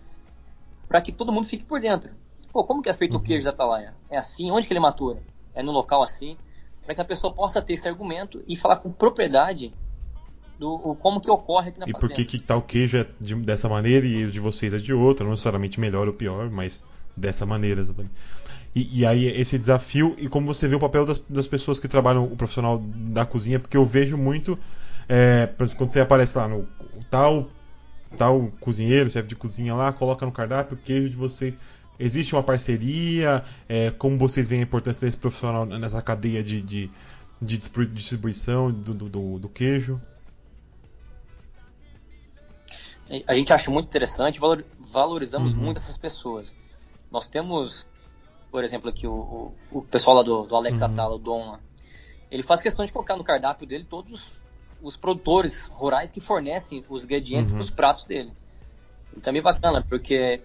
para 0.87 1.01
que 1.01 1.11
todo 1.11 1.33
mundo 1.33 1.47
fique 1.47 1.65
por 1.65 1.81
dentro. 1.81 2.13
Pô, 2.53 2.65
como 2.65 2.83
que 2.83 2.89
é 2.89 2.95
feito 2.95 3.15
uhum. 3.15 3.21
o 3.21 3.23
queijo 3.23 3.45
da 3.45 3.51
Atalaia? 3.51 3.95
É 4.09 4.17
assim? 4.17 4.51
Onde 4.51 4.67
que 4.67 4.73
ele 4.73 4.81
matura? 4.81 5.21
É 5.55 5.63
no 5.63 5.73
local 5.73 6.03
assim? 6.03 6.37
Para 6.85 6.95
que 6.95 7.01
a 7.01 7.05
pessoa 7.05 7.33
possa 7.33 7.61
ter 7.61 7.73
esse 7.73 7.89
argumento 7.89 8.43
e 8.47 8.57
falar 8.57 8.77
com 8.77 8.93
propriedade 8.93 9.75
do 10.59 10.73
o, 10.73 10.95
como 10.95 11.21
que 11.21 11.31
ocorre 11.31 11.69
aqui 11.69 11.79
na 11.79 11.87
e 11.87 11.93
fazenda. 11.93 12.07
E 12.07 12.09
por 12.09 12.15
que 12.15 12.25
que 12.25 12.39
tal 12.39 12.63
queijo 12.63 12.97
é 12.97 13.07
de, 13.21 13.35
dessa 13.37 13.69
maneira 13.69 14.07
e 14.07 14.25
o 14.25 14.31
de 14.31 14.41
vocês 14.41 14.73
é 14.73 14.79
de 14.79 14.93
outra, 14.93 15.25
não 15.25 15.33
necessariamente 15.33 15.79
melhor 15.79 16.07
ou 16.07 16.15
pior, 16.15 16.51
mas 16.51 16.85
dessa 17.17 17.45
maneira 17.45 17.81
exatamente. 17.81 18.15
E, 18.75 19.01
e 19.01 19.07
aí 19.07 19.27
esse 19.27 19.59
desafio 19.59 20.15
e 20.19 20.29
como 20.29 20.47
você 20.47 20.69
vê 20.69 20.75
o 20.75 20.81
papel 20.81 21.05
das, 21.05 21.19
das 21.29 21.47
pessoas 21.47 21.81
que 21.81 21.89
trabalham 21.89 22.25
o 22.25 22.37
profissional 22.37 22.79
da 22.79 23.25
cozinha, 23.25 23.59
porque 23.59 23.77
eu 23.77 23.85
vejo 23.85 24.17
muito 24.17 24.59
é, 25.09 25.49
quando 25.77 25.91
você 25.91 26.01
aparece 26.01 26.37
lá 26.37 26.49
no 26.49 26.67
tal 27.11 27.49
tal 28.17 28.51
cozinheiro, 28.61 29.11
chefe 29.11 29.29
de 29.29 29.37
cozinha 29.37 29.75
lá, 29.75 29.93
coloca 29.93 30.25
no 30.25 30.33
cardápio 30.33 30.77
o 30.77 30.81
queijo 30.81 31.11
de 31.11 31.17
vocês. 31.17 31.57
Existe 31.99 32.35
uma 32.35 32.43
parceria? 32.43 33.43
É, 33.69 33.91
como 33.91 34.19
vocês 34.19 34.49
veem 34.49 34.61
a 34.61 34.65
importância 34.65 35.07
desse 35.07 35.17
profissional 35.17 35.65
nessa 35.65 36.01
cadeia 36.03 36.43
de, 36.43 36.61
de, 36.61 36.91
de 37.41 37.59
distribuição 37.59 38.71
do, 38.71 38.95
do, 38.95 39.39
do 39.39 39.49
queijo? 39.49 40.01
A 43.27 43.35
gente 43.35 43.53
acha 43.53 43.71
muito 43.71 43.87
interessante, 43.87 44.41
valor, 44.41 44.65
valorizamos 44.79 45.53
uhum. 45.53 45.61
muito 45.61 45.77
essas 45.77 45.97
pessoas. 45.97 46.57
Nós 47.11 47.27
temos, 47.27 47.87
por 48.51 48.65
exemplo, 48.65 48.91
aqui 48.91 49.07
o, 49.07 49.13
o, 49.13 49.55
o 49.71 49.83
pessoal 49.83 50.17
lá 50.17 50.23
do, 50.23 50.43
do 50.43 50.57
Alex 50.57 50.81
uhum. 50.81 50.87
Atala, 50.87 51.15
o 51.15 51.19
Dom, 51.19 51.59
ele 52.31 52.43
faz 52.43 52.63
questão 52.63 52.85
de 52.85 52.93
colocar 52.93 53.17
no 53.17 53.25
cardápio 53.25 53.67
dele 53.67 53.85
todos 53.85 54.33
os, 54.83 54.97
produtores 54.97 55.67
rurais 55.67 56.11
que 56.11 56.21
fornecem 56.21 56.85
os 56.89 57.05
ingredientes 57.05 57.53
uhum. 57.53 57.59
para 57.59 57.65
os 57.65 57.71
pratos 57.71 58.05
dele. 58.05 58.33
E 59.17 59.21
também 59.21 59.41
bacana, 59.41 59.85
porque 59.89 60.43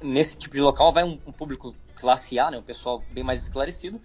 nesse 0.00 0.38
tipo 0.38 0.54
de 0.54 0.60
local 0.60 0.92
vai 0.92 1.04
um, 1.04 1.18
um 1.26 1.32
público 1.32 1.74
classe 1.94 2.38
A, 2.38 2.50
né, 2.50 2.58
um 2.58 2.62
pessoal 2.62 3.02
bem 3.12 3.22
mais 3.22 3.42
esclarecido, 3.42 4.00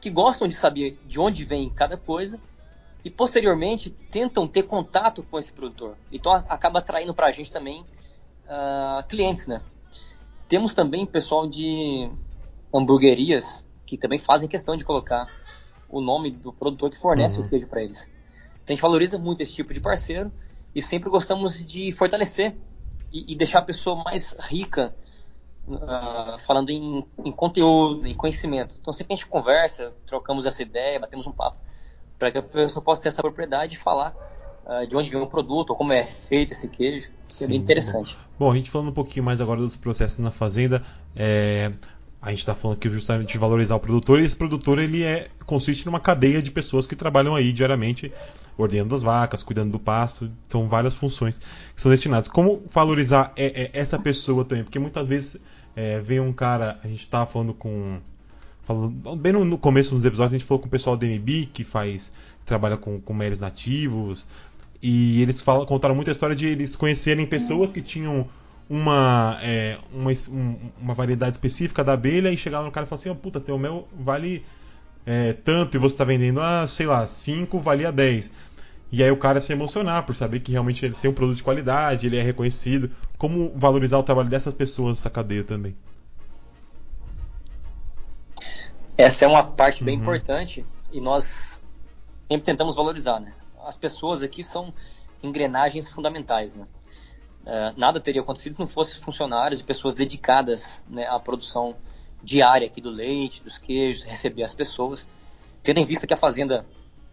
que 0.00 0.08
gostam 0.08 0.48
de 0.48 0.54
saber 0.54 0.98
de 1.06 1.20
onde 1.20 1.44
vem 1.44 1.68
cada 1.68 1.96
coisa 1.96 2.40
e 3.04 3.10
posteriormente 3.10 3.90
tentam 3.90 4.48
ter 4.48 4.62
contato 4.62 5.22
com 5.22 5.38
esse 5.38 5.52
produtor. 5.52 5.96
Então 6.10 6.32
acaba 6.32 6.78
atraindo 6.78 7.12
para 7.12 7.26
a 7.26 7.32
gente 7.32 7.52
também 7.52 7.84
uh, 8.46 9.06
clientes, 9.06 9.46
né? 9.46 9.60
Temos 10.48 10.72
também 10.72 11.04
pessoal 11.04 11.46
de 11.46 12.10
hamburguerias 12.72 13.64
que 13.84 13.98
também 13.98 14.18
fazem 14.18 14.48
questão 14.48 14.74
de 14.74 14.84
colocar 14.84 15.28
o 15.88 16.00
nome 16.00 16.30
do 16.30 16.52
produtor 16.52 16.90
que 16.90 16.98
fornece 16.98 17.38
uhum. 17.38 17.46
o 17.46 17.48
queijo 17.48 17.68
para 17.68 17.82
eles. 17.82 18.08
Então 18.62 18.72
a 18.72 18.72
gente 18.72 18.82
valoriza 18.82 19.18
muito 19.18 19.42
esse 19.42 19.52
tipo 19.52 19.74
de 19.74 19.80
parceiro 19.80 20.32
e 20.74 20.80
sempre 20.80 21.10
gostamos 21.10 21.62
de 21.62 21.92
fortalecer 21.92 22.56
e, 23.12 23.32
e 23.32 23.36
deixar 23.36 23.58
a 23.58 23.62
pessoa 23.62 24.02
mais 24.02 24.34
rica 24.40 24.94
uh, 25.68 26.40
falando 26.40 26.70
em, 26.70 27.04
em 27.18 27.32
conteúdo, 27.32 28.06
em 28.06 28.14
conhecimento. 28.14 28.76
Então 28.80 28.94
sempre 28.94 29.12
a 29.12 29.16
gente 29.16 29.26
conversa, 29.26 29.92
trocamos 30.06 30.46
essa 30.46 30.62
ideia, 30.62 30.98
batemos 30.98 31.26
um 31.26 31.32
papo 31.32 31.58
para 32.18 32.30
que 32.30 32.38
a 32.38 32.42
pessoa 32.42 32.82
possa 32.82 33.02
ter 33.02 33.08
essa 33.08 33.22
propriedade 33.22 33.76
e 33.76 33.78
falar 33.78 34.14
uh, 34.66 34.86
de 34.86 34.96
onde 34.96 35.10
vem 35.10 35.20
o 35.20 35.26
produto, 35.26 35.70
ou 35.70 35.76
como 35.76 35.92
é 35.92 36.06
feito 36.06 36.52
esse 36.52 36.68
queijo, 36.68 37.08
que 37.28 37.34
Sim, 37.34 37.44
é 37.44 37.48
bem 37.48 37.56
interessante. 37.58 38.16
Bom. 38.38 38.46
bom, 38.46 38.52
a 38.52 38.56
gente 38.56 38.70
falando 38.70 38.88
um 38.88 38.94
pouquinho 38.94 39.24
mais 39.24 39.40
agora 39.40 39.60
dos 39.60 39.76
processos 39.76 40.18
na 40.18 40.30
fazenda, 40.30 40.82
é, 41.16 41.72
a 42.20 42.30
gente 42.30 42.40
está 42.40 42.54
falando 42.54 42.76
aqui 42.76 42.88
justamente 42.88 43.32
de 43.32 43.38
valorizar 43.38 43.76
o 43.76 43.80
produtor, 43.80 44.20
e 44.20 44.24
esse 44.24 44.36
produtor 44.36 44.78
ele 44.78 45.02
é, 45.02 45.28
consiste 45.44 45.84
numa 45.86 46.00
cadeia 46.00 46.42
de 46.42 46.50
pessoas 46.50 46.86
que 46.86 46.96
trabalham 46.96 47.34
aí 47.34 47.52
diariamente 47.52 48.12
ordenando 48.56 48.94
as 48.94 49.02
vacas, 49.02 49.42
cuidando 49.42 49.72
do 49.72 49.78
pasto, 49.78 50.30
são 50.48 50.68
várias 50.68 50.94
funções 50.94 51.38
que 51.38 51.80
são 51.80 51.90
destinadas. 51.90 52.28
Como 52.28 52.62
valorizar 52.70 53.32
é, 53.36 53.64
é, 53.64 53.70
essa 53.72 53.98
pessoa 53.98 54.44
também? 54.44 54.64
Porque 54.64 54.78
muitas 54.78 55.06
vezes 55.06 55.36
é, 55.74 56.00
vem 56.00 56.20
um 56.20 56.32
cara, 56.32 56.78
a 56.82 56.86
gente 56.86 57.00
estava 57.00 57.26
falando 57.26 57.52
com 57.52 58.00
falando, 58.64 59.16
bem 59.16 59.32
no, 59.32 59.58
começo 59.58 59.94
dos 59.94 60.04
episódios 60.04 60.32
a 60.32 60.38
gente 60.38 60.46
falou 60.46 60.60
com 60.60 60.66
o 60.66 60.70
pessoal 60.70 60.96
da 60.96 61.06
MB 61.06 61.50
que 61.52 61.64
faz 61.64 62.12
trabalha 62.44 62.76
com, 62.76 63.00
com 63.00 63.14
meles 63.14 63.40
nativos 63.40 64.28
e 64.82 65.22
eles 65.22 65.40
falam, 65.40 65.64
contaram 65.64 65.94
muita 65.94 66.10
história 66.10 66.36
de 66.36 66.46
eles 66.46 66.76
conhecerem 66.76 67.26
pessoas 67.26 67.70
que 67.70 67.80
tinham 67.80 68.28
uma, 68.68 69.38
é, 69.42 69.78
uma, 69.92 70.10
uma 70.80 70.94
variedade 70.94 71.36
específica 71.36 71.82
da 71.84 71.94
abelha 71.94 72.30
e 72.30 72.36
chegar 72.36 72.62
no 72.62 72.70
cara 72.70 72.86
e 72.86 72.88
falar 72.88 73.00
assim, 73.00 73.10
oh, 73.10 73.14
puta, 73.14 73.40
seu 73.40 73.58
mel 73.58 73.88
vale 73.98 74.44
é, 75.06 75.32
tanto 75.32 75.76
e 75.76 75.80
você 75.80 75.94
está 75.94 76.04
vendendo 76.04 76.40
a, 76.40 76.66
sei 76.66 76.86
lá, 76.86 77.06
5 77.06 77.58
valia 77.60 77.92
10. 77.92 78.30
E 78.92 79.02
aí 79.02 79.10
o 79.10 79.16
cara 79.16 79.40
se 79.40 79.52
emocionar 79.52 80.04
por 80.04 80.14
saber 80.14 80.40
que 80.40 80.52
realmente 80.52 80.84
ele 80.84 80.94
tem 81.00 81.10
um 81.10 81.14
produto 81.14 81.36
de 81.36 81.42
qualidade, 81.42 82.06
ele 82.06 82.16
é 82.16 82.22
reconhecido. 82.22 82.90
Como 83.18 83.52
valorizar 83.56 83.98
o 83.98 84.02
trabalho 84.02 84.28
dessas 84.28 84.54
pessoas 84.54 84.98
nessa 84.98 85.10
cadeia 85.10 85.42
também? 85.42 85.74
Essa 88.96 89.24
é 89.24 89.28
uma 89.28 89.42
parte 89.42 89.82
bem 89.82 89.96
uhum. 89.96 90.02
importante 90.02 90.64
e 90.92 91.00
nós 91.00 91.60
sempre 92.28 92.44
tentamos 92.44 92.76
valorizar, 92.76 93.18
né? 93.18 93.34
As 93.64 93.76
pessoas 93.76 94.22
aqui 94.22 94.44
são 94.44 94.72
engrenagens 95.22 95.90
fundamentais, 95.90 96.54
né? 96.54 96.66
Uh, 97.42 97.78
nada 97.78 98.00
teria 98.00 98.22
acontecido 98.22 98.54
se 98.54 98.60
não 98.60 98.66
fossem 98.66 99.00
funcionários 99.00 99.60
e 99.60 99.64
pessoas 99.64 99.92
dedicadas 99.92 100.82
né, 100.88 101.06
à 101.06 101.20
produção 101.20 101.76
diária 102.22 102.66
aqui 102.66 102.80
do 102.80 102.88
leite, 102.88 103.42
dos 103.42 103.58
queijos, 103.58 104.02
receber 104.04 104.42
as 104.42 104.54
pessoas. 104.54 105.06
Tendo 105.62 105.80
em 105.80 105.84
vista 105.84 106.06
que 106.06 106.14
a 106.14 106.16
fazenda 106.16 106.64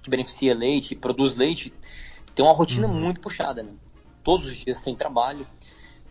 que 0.02 0.10
beneficia 0.10 0.56
leite, 0.56 0.96
produz 0.96 1.36
leite, 1.36 1.74
tem 2.34 2.46
uma 2.46 2.54
rotina 2.54 2.88
uhum. 2.88 2.94
muito 2.94 3.20
puxada. 3.20 3.62
Né? 3.62 3.74
Todos 4.24 4.46
os 4.46 4.56
dias 4.56 4.82
tem 4.82 4.96
trabalho. 4.96 5.46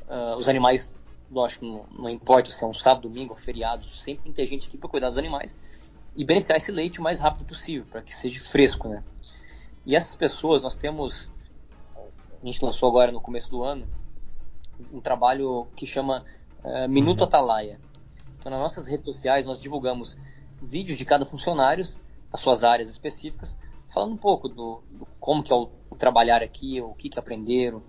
Uh, 0.06 0.36
os 0.36 0.48
animais, 0.48 0.92
lógico, 1.30 1.64
não, 1.64 1.86
não, 1.90 2.10
importa 2.10 2.50
se 2.50 2.64
é 2.64 2.66
um 2.66 2.74
sábado, 2.74 3.08
domingo 3.08 3.32
ou 3.32 3.36
feriado, 3.38 3.86
sempre 3.86 4.24
tem 4.24 4.32
que 4.32 4.36
ter 4.36 4.46
gente 4.46 4.68
aqui 4.68 4.76
para 4.76 4.88
cuidar 4.88 5.08
dos 5.08 5.18
animais 5.18 5.54
e 6.16 6.24
beneficiar 6.24 6.56
esse 6.56 6.72
leite 6.72 6.98
o 6.98 7.02
mais 7.02 7.20
rápido 7.20 7.44
possível, 7.44 7.86
para 7.90 8.02
que 8.02 8.14
seja 8.14 8.40
fresco. 8.40 8.88
Né? 8.88 9.02
E 9.86 9.94
essas 9.94 10.14
pessoas, 10.14 10.62
nós 10.62 10.74
temos, 10.74 11.30
a 11.96 12.46
gente 12.46 12.64
lançou 12.64 12.88
agora 12.88 13.12
no 13.12 13.20
começo 13.20 13.50
do 13.50 13.62
ano, 13.62 13.86
um 14.92 15.00
trabalho 15.00 15.68
que 15.76 15.86
chama 15.86 16.24
uh, 16.64 16.88
Minuto 16.88 17.20
uhum. 17.20 17.26
Atalaia 17.26 17.78
então, 18.40 18.50
nas 18.50 18.60
nossas 18.60 18.86
redes 18.86 19.04
sociais, 19.04 19.46
nós 19.46 19.60
divulgamos 19.60 20.16
vídeos 20.62 20.96
de 20.96 21.04
cada 21.04 21.26
funcionário, 21.26 21.84
das 22.30 22.40
suas 22.40 22.64
áreas 22.64 22.88
específicas, 22.88 23.54
falando 23.86 24.14
um 24.14 24.16
pouco 24.16 24.48
do, 24.48 24.82
do 24.90 25.06
como 25.18 25.42
que 25.42 25.52
é 25.52 25.54
o, 25.54 25.68
o, 25.90 25.96
trabalhar 25.96 26.42
aqui, 26.42 26.80
o 26.80 26.94
que, 26.94 27.10
que 27.10 27.18
aprenderam, 27.18 27.82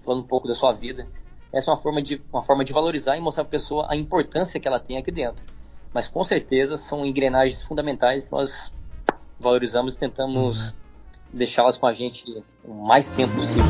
falando 0.00 0.22
um 0.22 0.26
pouco 0.26 0.46
da 0.46 0.54
sua 0.54 0.72
vida. 0.72 1.08
Essa 1.56 1.70
é 1.70 1.72
uma 1.72 1.80
forma 1.80 2.02
de, 2.02 2.20
uma 2.30 2.42
forma 2.42 2.62
de 2.62 2.70
valorizar 2.70 3.16
e 3.16 3.20
mostrar 3.20 3.42
para 3.44 3.48
a 3.48 3.58
pessoa 3.58 3.86
a 3.88 3.96
importância 3.96 4.60
que 4.60 4.68
ela 4.68 4.78
tem 4.78 4.98
aqui 4.98 5.10
dentro. 5.10 5.42
Mas 5.90 6.06
com 6.06 6.22
certeza 6.22 6.76
são 6.76 7.06
engrenagens 7.06 7.62
fundamentais 7.62 8.26
que 8.26 8.32
nós 8.32 8.70
valorizamos 9.40 9.94
e 9.94 9.98
tentamos 9.98 10.68
uhum. 10.68 10.74
deixá-las 11.32 11.78
com 11.78 11.86
a 11.86 11.94
gente 11.94 12.44
o 12.62 12.74
mais 12.74 13.10
tempo 13.10 13.34
possível. 13.34 13.64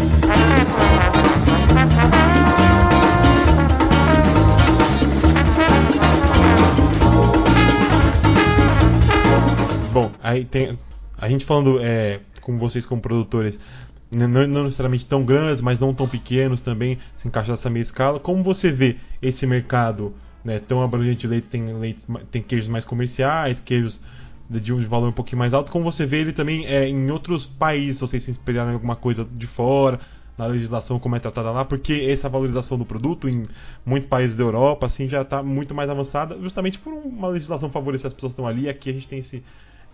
Bom, 9.93 10.11
aí 10.21 10.45
tem. 10.45 10.77
A 11.17 11.29
gente 11.29 11.45
falando 11.45 11.79
é, 11.81 12.19
com 12.41 12.59
vocês 12.59 12.85
como 12.85 13.01
produtores, 13.01 13.61
não, 14.11 14.29
não, 14.29 14.65
necessariamente 14.65 15.05
tão 15.07 15.25
grandes, 15.25 15.61
mas 15.61 15.81
não 15.81 15.93
tão 15.93 16.09
pequenos 16.09 16.63
também, 16.63 16.99
se 17.15 17.27
encaixa 17.27 17.51
nessa 17.51 17.69
meia 17.69 17.83
escala. 17.83 18.21
Como 18.21 18.43
você 18.43 18.71
vê 18.71 18.97
esse 19.21 19.47
mercado 19.47 20.15
né, 20.45 20.59
tão 20.59 20.83
abrangente 20.83 21.21
de 21.21 21.27
leites? 21.27 21.49
Tem, 21.49 21.73
leites, 21.75 22.07
tem 22.31 22.43
queijos 22.43 22.69
mais 22.69 22.85
comerciais, 22.85 23.61
queijos 23.61 24.01
de 24.49 24.73
um 24.73 24.81
valor 24.87 25.09
um 25.09 25.13
pouquinho 25.13 25.39
mais 25.39 25.53
alto. 25.53 25.73
Como 25.73 25.85
você 25.85 26.07
vê 26.07 26.21
ele 26.21 26.33
também 26.33 26.67
é, 26.67 26.89
em 26.89 27.11
outros 27.11 27.47
países, 27.47 28.01
vocês 28.01 28.23
se 28.23 28.31
inspiraram 28.31 28.71
em 28.71 28.75
alguma 28.75 28.95
coisa 28.95 29.27
de 29.35 29.47
fora, 29.47 29.99
na 30.39 30.47
legislação 30.47 30.99
como 30.99 31.17
é 31.17 31.19
tratada 31.19 31.51
lá, 31.51 31.65
porque 31.65 32.07
essa 32.09 32.29
valorização 32.29 32.79
do 32.79 32.85
produto 32.85 33.29
em 33.29 33.47
muitos 33.85 34.07
países 34.07 34.37
da 34.37 34.45
Europa 34.45 34.87
assim 34.87 35.09
já 35.09 35.23
está 35.23 35.43
muito 35.43 35.75
mais 35.75 35.89
avançada, 35.89 36.39
justamente 36.41 36.79
por 36.79 36.93
uma 36.93 37.29
legislação 37.29 37.71
favorecer 37.71 38.07
as 38.07 38.13
pessoas 38.13 38.35
que 38.35 38.41
estão 38.41 38.47
ali. 38.47 38.69
Aqui 38.69 38.91
a 38.91 38.93
gente 38.93 39.09
tem 39.09 39.21
esse 39.21 39.43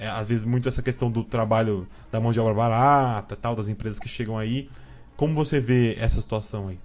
é, 0.02 0.08
às 0.08 0.26
vezes 0.26 0.44
muito 0.44 0.68
essa 0.68 0.82
questão 0.82 1.08
do 1.08 1.22
trabalho 1.22 1.86
da 2.10 2.20
mão 2.20 2.32
de 2.32 2.40
obra 2.40 2.52
barata, 2.52 3.36
tal, 3.36 3.54
das 3.54 3.68
empresas 3.68 4.00
que 4.00 4.08
chegam 4.08 4.36
aí. 4.36 4.68
Como 5.16 5.32
você 5.32 5.60
vê 5.60 5.94
essa 5.94 6.20
situação 6.20 6.68
aí? 6.68 6.78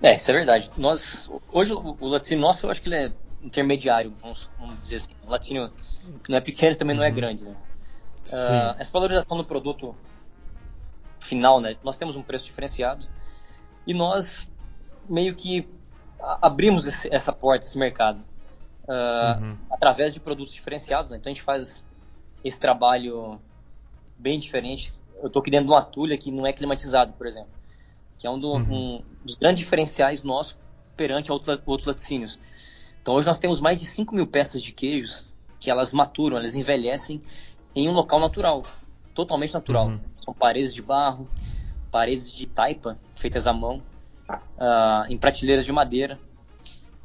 É, 0.00 0.14
isso 0.14 0.30
é 0.30 0.34
verdade. 0.34 0.70
Nós, 0.76 1.28
hoje 1.50 1.72
o 1.72 2.06
laticínio 2.06 2.40
nosso, 2.40 2.66
eu 2.66 2.70
acho 2.70 2.80
que 2.80 2.88
ele 2.88 2.96
é 2.96 3.12
intermediário, 3.42 4.14
vamos, 4.22 4.48
vamos 4.60 4.80
dizer 4.80 4.96
assim. 4.96 5.10
O 5.26 5.30
laticínio 5.30 5.72
que 6.22 6.30
não 6.30 6.38
é 6.38 6.40
pequeno 6.40 6.76
também 6.76 6.94
não 6.94 7.02
é 7.02 7.08
uhum. 7.08 7.14
grande. 7.16 7.42
Né? 7.42 7.56
Uh, 8.28 8.76
essa 8.78 8.92
valorização 8.92 9.36
do 9.36 9.44
produto 9.44 9.92
final, 11.18 11.60
né? 11.60 11.76
Nós 11.82 11.96
temos 11.96 12.14
um 12.14 12.22
preço 12.22 12.44
diferenciado 12.44 13.06
e 13.84 13.92
nós 13.92 14.48
meio 15.08 15.34
que 15.34 15.68
abrimos 16.40 16.86
esse, 16.86 17.12
essa 17.12 17.32
porta, 17.32 17.66
esse 17.66 17.76
mercado, 17.76 18.24
uh, 18.84 19.42
uhum. 19.42 19.56
através 19.68 20.14
de 20.14 20.20
produtos 20.20 20.54
diferenciados. 20.54 21.10
Né? 21.10 21.16
Então 21.16 21.28
a 21.28 21.34
gente 21.34 21.42
faz 21.42 21.82
esse 22.48 22.60
trabalho 22.60 23.40
bem 24.18 24.38
diferente. 24.38 24.92
Eu 25.20 25.28
estou 25.28 25.40
aqui 25.40 25.50
dentro 25.50 25.66
de 25.66 25.72
uma 25.72 25.82
tulha 25.82 26.16
que 26.16 26.30
não 26.30 26.46
é 26.46 26.52
climatizado, 26.52 27.12
por 27.12 27.26
exemplo, 27.26 27.50
que 28.18 28.26
é 28.26 28.30
um, 28.30 28.38
do, 28.38 28.48
uhum. 28.48 28.96
um 28.96 29.02
dos 29.24 29.36
grandes 29.36 29.60
diferenciais 29.60 30.22
nossos 30.22 30.56
perante 30.96 31.30
outros, 31.30 31.60
outros 31.66 31.86
laticínios. 31.86 32.38
Então 33.00 33.14
hoje 33.14 33.26
nós 33.26 33.38
temos 33.38 33.60
mais 33.60 33.80
de 33.80 33.86
5 33.86 34.14
mil 34.14 34.26
peças 34.26 34.62
de 34.62 34.72
queijos 34.72 35.26
que 35.60 35.70
elas 35.70 35.92
maturam, 35.92 36.36
elas 36.36 36.54
envelhecem 36.54 37.22
em 37.74 37.88
um 37.88 37.92
local 37.92 38.20
natural, 38.20 38.62
totalmente 39.14 39.54
natural. 39.54 39.88
Uhum. 39.88 40.00
São 40.24 40.34
paredes 40.34 40.74
de 40.74 40.82
barro, 40.82 41.28
paredes 41.90 42.32
de 42.32 42.46
taipa 42.46 42.98
feitas 43.14 43.46
à 43.46 43.52
mão, 43.52 43.82
uh, 44.28 45.10
em 45.10 45.16
prateleiras 45.16 45.64
de 45.64 45.72
madeira. 45.72 46.18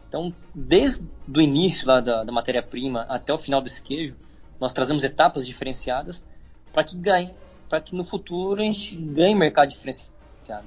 Então, 0.07 0.33
desde 0.53 1.07
o 1.27 1.41
início 1.41 1.87
lá 1.87 1.99
da, 1.99 2.23
da 2.23 2.31
matéria-prima 2.31 3.01
até 3.09 3.33
o 3.33 3.37
final 3.39 3.61
desse 3.61 3.81
queijo, 3.81 4.15
nós 4.63 4.71
trazemos 4.71 5.03
etapas 5.03 5.45
diferenciadas 5.45 6.23
para 6.71 6.85
que 6.85 6.95
ganhe, 6.95 7.33
para 7.67 7.81
que 7.81 7.93
no 7.93 8.05
futuro 8.05 8.61
a 8.61 8.63
gente 8.63 8.95
ganhe 8.95 9.35
mercado 9.35 9.69
diferenciado. 9.69 10.65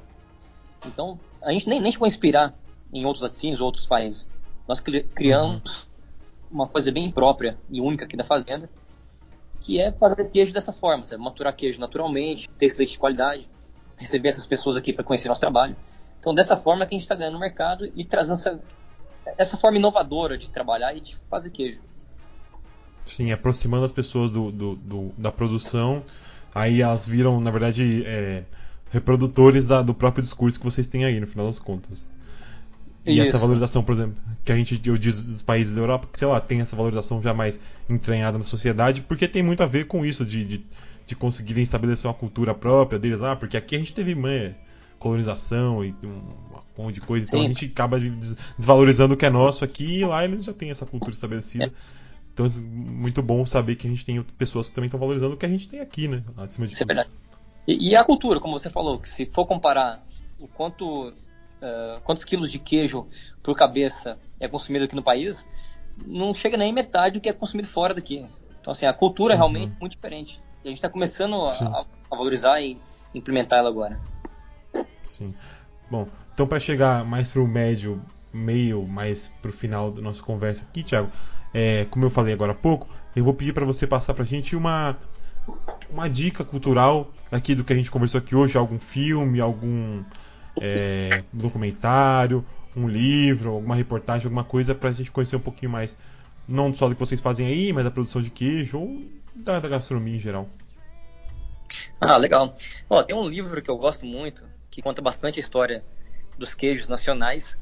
Então, 0.85 1.19
a 1.41 1.51
gente 1.51 1.67
nem, 1.67 1.81
nem 1.81 1.91
chegou 1.91 2.05
a 2.05 2.09
inspirar 2.09 2.55
em 2.93 3.07
outros 3.07 3.23
laticínios 3.23 3.59
ou 3.59 3.67
outros 3.67 3.87
países. 3.87 4.29
Nós 4.69 4.81
criamos 4.81 5.85
uhum. 5.85 5.89
uma 6.51 6.69
coisa 6.69 6.93
bem 6.93 7.11
própria 7.11 7.59
e 7.71 7.81
única 7.81 8.05
aqui 8.05 8.19
da 8.19 8.23
fazenda, 8.23 8.69
que 9.61 9.81
é 9.81 9.91
fazer 9.91 10.29
queijo 10.29 10.53
dessa 10.53 10.75
forma, 10.75 11.03
sabe? 11.03 11.23
maturar 11.23 11.57
queijo 11.57 11.81
naturalmente, 11.81 12.51
ter 12.51 12.67
esse 12.67 12.77
leite 12.77 12.93
de 12.93 12.99
qualidade, 12.99 13.49
receber 13.97 14.29
essas 14.29 14.47
pessoas 14.47 14.77
aqui 14.77 14.93
para 14.93 15.05
conhecer 15.05 15.29
nosso 15.29 15.41
trabalho. 15.41 15.75
Então, 16.21 16.35
dessa 16.35 16.55
forma 16.55 16.85
que 16.85 16.95
a 16.95 16.99
gente 16.99 17.03
está 17.03 17.15
ganhando 17.15 17.35
no 17.35 17.41
mercado 17.41 17.91
e 17.97 18.05
trazendo 18.05 18.35
essa, 18.35 18.61
essa 19.39 19.57
forma 19.57 19.79
inovadora 19.79 20.37
de 20.37 20.51
trabalhar 20.51 20.95
e 20.95 21.01
de 21.01 21.17
fazer 21.31 21.49
queijo. 21.49 21.81
Sim, 23.07 23.33
aproximando 23.33 23.85
as 23.85 23.93
pessoas 23.93 24.31
do, 24.33 24.51
do, 24.51 24.77
do 24.77 25.13
da 25.17 25.31
produção, 25.31 26.05
aí 26.55 26.83
elas 26.83 27.07
viram, 27.07 27.41
na 27.41 27.51
verdade, 27.51 28.05
é, 28.05 28.43
reprodutores 28.91 29.67
da, 29.67 29.81
do 29.81 29.95
próprio 29.95 30.23
discurso 30.23 30.59
que 30.59 30.65
vocês 30.65 30.87
têm 30.87 31.05
aí, 31.05 31.21
no 31.21 31.27
final 31.27 31.47
das 31.47 31.59
contas. 31.59 32.11
E 33.07 33.19
Isso. 33.19 33.29
essa 33.29 33.39
valorização, 33.39 33.85
por 33.85 33.93
exemplo, 33.93 34.21
que 34.45 34.51
a 34.51 34.57
gente 34.57 34.81
eu 34.85 34.99
diz 34.99 35.23
dos 35.23 35.41
países 35.41 35.77
da 35.77 35.81
Europa, 35.81 36.09
que 36.13 36.19
sei 36.19 36.27
lá, 36.27 36.41
tem 36.41 36.61
essa 36.61 36.75
valorização 36.75 37.23
já 37.23 37.33
mais 37.33 37.61
entranhada 37.89 38.37
na 38.37 38.45
sociedade, 38.45 39.03
porque 39.03 39.29
tem 39.29 39.45
muito 39.45 39.63
a 39.63 39.67
ver 39.67 39.87
com 39.87 40.05
isso, 40.05 40.25
de, 40.25 40.45
de, 40.45 40.65
de 41.07 41.15
conseguirem 41.15 41.63
estabelecer 41.63 42.09
uma 42.09 42.15
cultura 42.15 42.53
própria 42.53 42.99
deles. 42.99 43.23
Ah, 43.23 43.37
porque 43.37 43.57
aqui 43.57 43.77
a 43.77 43.79
gente 43.79 43.95
teve 43.95 44.13
mãe, 44.17 44.57
colonização 44.99 45.85
e 45.85 45.95
um 46.05 46.83
monte 46.83 46.97
de 46.97 47.01
coisa. 47.01 47.25
Então 47.25 47.39
Sim. 47.41 47.47
a 47.47 47.49
gente 47.49 47.67
acaba 47.67 47.97
desvalorizando 48.59 49.15
o 49.15 49.17
que 49.17 49.25
é 49.25 49.31
nosso 49.31 49.65
aqui 49.65 50.01
e 50.01 50.05
lá 50.05 50.25
eles 50.25 50.43
já 50.43 50.53
têm 50.53 50.71
essa 50.71 50.85
cultura 50.85 51.13
estabelecida. 51.13 51.73
É. 52.37 52.43
Então 52.43 52.47
é 52.47 52.51
muito 52.61 53.23
bom 53.23 53.47
saber 53.47 53.77
que 53.77 53.87
a 53.87 53.91
gente 53.91 54.05
tem 54.05 54.23
pessoas 54.23 54.69
que 54.69 54.75
também 54.75 54.87
estão 54.87 55.01
valorizando 55.01 55.35
o 55.35 55.37
que 55.39 55.47
a 55.47 55.49
gente 55.49 55.67
tem 55.67 55.81
aqui, 55.81 56.07
né? 56.07 56.23
Acima 56.37 56.67
de 56.67 56.75
Isso 56.75 56.83
é 56.83 56.87
verdade. 56.87 57.09
E, 57.67 57.91
e, 57.91 57.97
a 57.97 58.05
cultura, 58.05 58.39
como 58.39 58.59
você 58.59 58.69
falou, 58.71 59.01
que 59.01 59.09
se 59.09 59.27
for 59.27 59.47
comparar 59.47 60.05
o 60.39 60.47
quanto 60.47 61.09
uh, 61.09 62.01
quantos 62.05 62.25
quilos 62.25 62.53
de 62.53 62.59
queijo 62.59 63.07
por 63.43 63.57
cabeça 63.57 64.19
é 64.39 64.47
consumido 64.47 64.85
aqui 64.85 64.95
no 64.95 65.03
país, 65.03 65.49
não 66.07 66.35
chega 66.35 66.57
nem 66.57 66.73
metade 66.73 67.15
do 67.15 67.21
que 67.21 67.29
é 67.29 67.33
consumido 67.33 67.69
fora 67.69 67.95
daqui. 67.95 68.27
Então 68.61 68.73
assim, 68.73 68.87
a 68.87 68.93
cultura 68.93 69.35
é 69.35 69.37
realmente 69.37 69.71
uhum. 69.71 69.77
muito 69.81 69.93
diferente. 69.93 70.41
E 70.63 70.69
a 70.69 70.71
gente 70.71 70.79
está 70.79 70.89
começando 70.89 71.35
a, 71.37 71.87
a, 72.11 72.17
valorizar 72.17 72.61
e 72.61 72.79
implementar 73.15 73.59
ela 73.59 73.69
agora. 73.69 73.99
Sim. 75.05 75.35
Bom, 75.91 76.07
então 76.35 76.47
para 76.47 76.61
chegar 76.61 77.05
mais 77.05 77.29
para 77.29 77.41
o 77.41 77.49
médio, 77.49 78.03
meio, 78.33 78.87
mais 78.87 79.27
para 79.41 79.51
o 79.51 79.55
final 79.55 79.91
da 79.91 80.03
nossa 80.03 80.23
conversa 80.23 80.65
aqui, 80.65 80.83
Thiago, 80.83 81.11
é, 81.53 81.87
como 81.91 82.05
eu 82.05 82.11
falei 82.11 82.35
agora 82.35 82.53
há 82.53 82.55
pouco, 82.55 82.89
eu 83.15 83.25
vou 83.25 83.35
pedir 83.35 83.53
para 83.53 83.65
você 83.65 83.87
passar 83.87 84.15
para 84.15 84.23
a 84.23 84.27
gente 84.27 84.55
uma, 84.55 84.97
uma 85.91 86.09
dica 86.09 86.45
cultural 86.45 87.11
aqui 87.31 87.55
do 87.55 87.65
que 87.65 87.73
a 87.73 87.77
gente 87.77 87.91
conversou 87.91 88.19
aqui 88.19 88.35
hoje, 88.35 88.57
algum 88.57 88.79
filme, 88.79 89.41
algum 89.41 90.03
é, 90.61 91.23
documentário, 91.33 92.45
um 92.77 92.89
livro, 92.89 93.53
alguma 93.53 93.75
reportagem, 93.75 94.27
alguma 94.27 94.45
coisa 94.45 94.75
para 94.75 94.91
a 94.91 94.93
gente 94.93 95.11
conhecer 95.11 95.37
um 95.37 95.41
pouquinho 95.41 95.73
mais 95.73 95.97
não 96.49 96.73
só 96.73 96.89
do 96.89 96.95
que 96.95 97.01
vocês 97.01 97.21
fazem 97.21 97.47
aí, 97.47 97.73
mas 97.73 97.85
da 97.85 97.91
produção 97.91 98.23
de 98.23 98.31
queijo 98.31 98.79
ou 98.79 99.03
da, 99.35 99.59
da 99.59 99.69
gastronomia 99.69 100.17
em 100.17 100.21
geral. 100.21 100.49
Ah, 102.01 102.17
legal. 102.17 102.57
Ó, 102.89 103.03
tem 103.03 103.17
um 103.17 103.29
livro 103.29 103.61
que 103.61 103.71
eu 103.71 103.77
gosto 103.77 104.05
muito, 104.05 104.45
que 104.71 104.83
conta 104.83 105.03
bastante 105.03 105.41
a 105.41 105.43
história 105.43 105.85
dos 106.39 106.55
queijos 106.55 106.89
nacionais. 106.89 107.59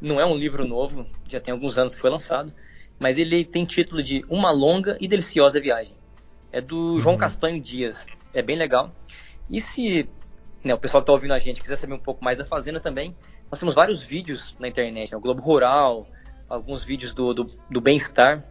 Não 0.00 0.20
é 0.20 0.26
um 0.26 0.36
livro 0.36 0.66
novo, 0.66 1.06
já 1.28 1.40
tem 1.40 1.52
alguns 1.52 1.76
anos 1.76 1.94
que 1.94 2.00
foi 2.00 2.10
lançado, 2.10 2.52
mas 2.98 3.18
ele 3.18 3.44
tem 3.44 3.64
título 3.64 4.02
de 4.02 4.24
Uma 4.28 4.50
Longa 4.50 4.96
e 5.00 5.08
Deliciosa 5.08 5.60
Viagem. 5.60 5.96
É 6.52 6.60
do 6.60 7.00
João 7.00 7.14
uhum. 7.14 7.20
Castanho 7.20 7.60
Dias. 7.60 8.06
É 8.32 8.40
bem 8.40 8.56
legal. 8.56 8.92
E 9.50 9.60
se 9.60 10.08
né, 10.62 10.72
o 10.72 10.78
pessoal 10.78 11.02
que 11.02 11.04
está 11.04 11.12
ouvindo 11.12 11.34
a 11.34 11.38
gente 11.38 11.60
quiser 11.60 11.76
saber 11.76 11.94
um 11.94 11.98
pouco 11.98 12.24
mais 12.24 12.38
da 12.38 12.44
Fazenda 12.44 12.80
também, 12.80 13.14
nós 13.50 13.60
temos 13.60 13.74
vários 13.74 14.02
vídeos 14.02 14.56
na 14.58 14.66
internet, 14.66 15.12
né, 15.12 15.16
o 15.16 15.20
Globo 15.20 15.42
Rural, 15.42 16.08
alguns 16.48 16.84
vídeos 16.84 17.12
do, 17.12 17.34
do, 17.34 17.50
do 17.70 17.80
Bem-Estar, 17.80 18.42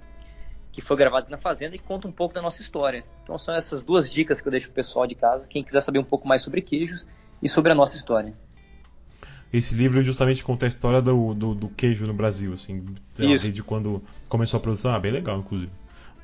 que 0.72 0.82
foi 0.82 0.96
gravado 0.96 1.30
na 1.30 1.38
Fazenda 1.38 1.76
e 1.76 1.80
conta 1.80 2.08
um 2.08 2.12
pouco 2.12 2.34
da 2.34 2.42
nossa 2.42 2.62
história. 2.62 3.04
Então 3.24 3.38
são 3.38 3.54
essas 3.54 3.82
duas 3.82 4.10
dicas 4.10 4.40
que 4.40 4.48
eu 4.48 4.52
deixo 4.52 4.68
pro 4.68 4.76
pessoal 4.76 5.08
de 5.08 5.16
casa, 5.16 5.48
quem 5.48 5.64
quiser 5.64 5.82
saber 5.82 6.00
um 6.00 6.04
pouco 6.04 6.28
mais 6.28 6.42
sobre 6.42 6.62
queijos 6.62 7.06
e 7.42 7.50
sobre 7.50 7.72
a 7.72 7.76
nossa 7.76 7.96
história. 7.96 8.34
Esse 9.54 9.76
livro 9.76 10.02
justamente 10.02 10.44
conta 10.44 10.66
a 10.66 10.70
história 10.70 11.00
do, 11.00 11.36
do, 11.36 11.54
do 11.54 11.70
queijo 11.70 12.08
no 12.08 12.14
Brasil, 12.14 12.54
assim, 12.54 12.84
desde 13.16 13.62
quando 13.62 14.04
começou 14.28 14.58
a 14.58 14.60
produção. 14.60 14.92
Ah, 14.92 15.00
bem 15.00 15.12
legal, 15.12 15.38
inclusive. 15.38 15.72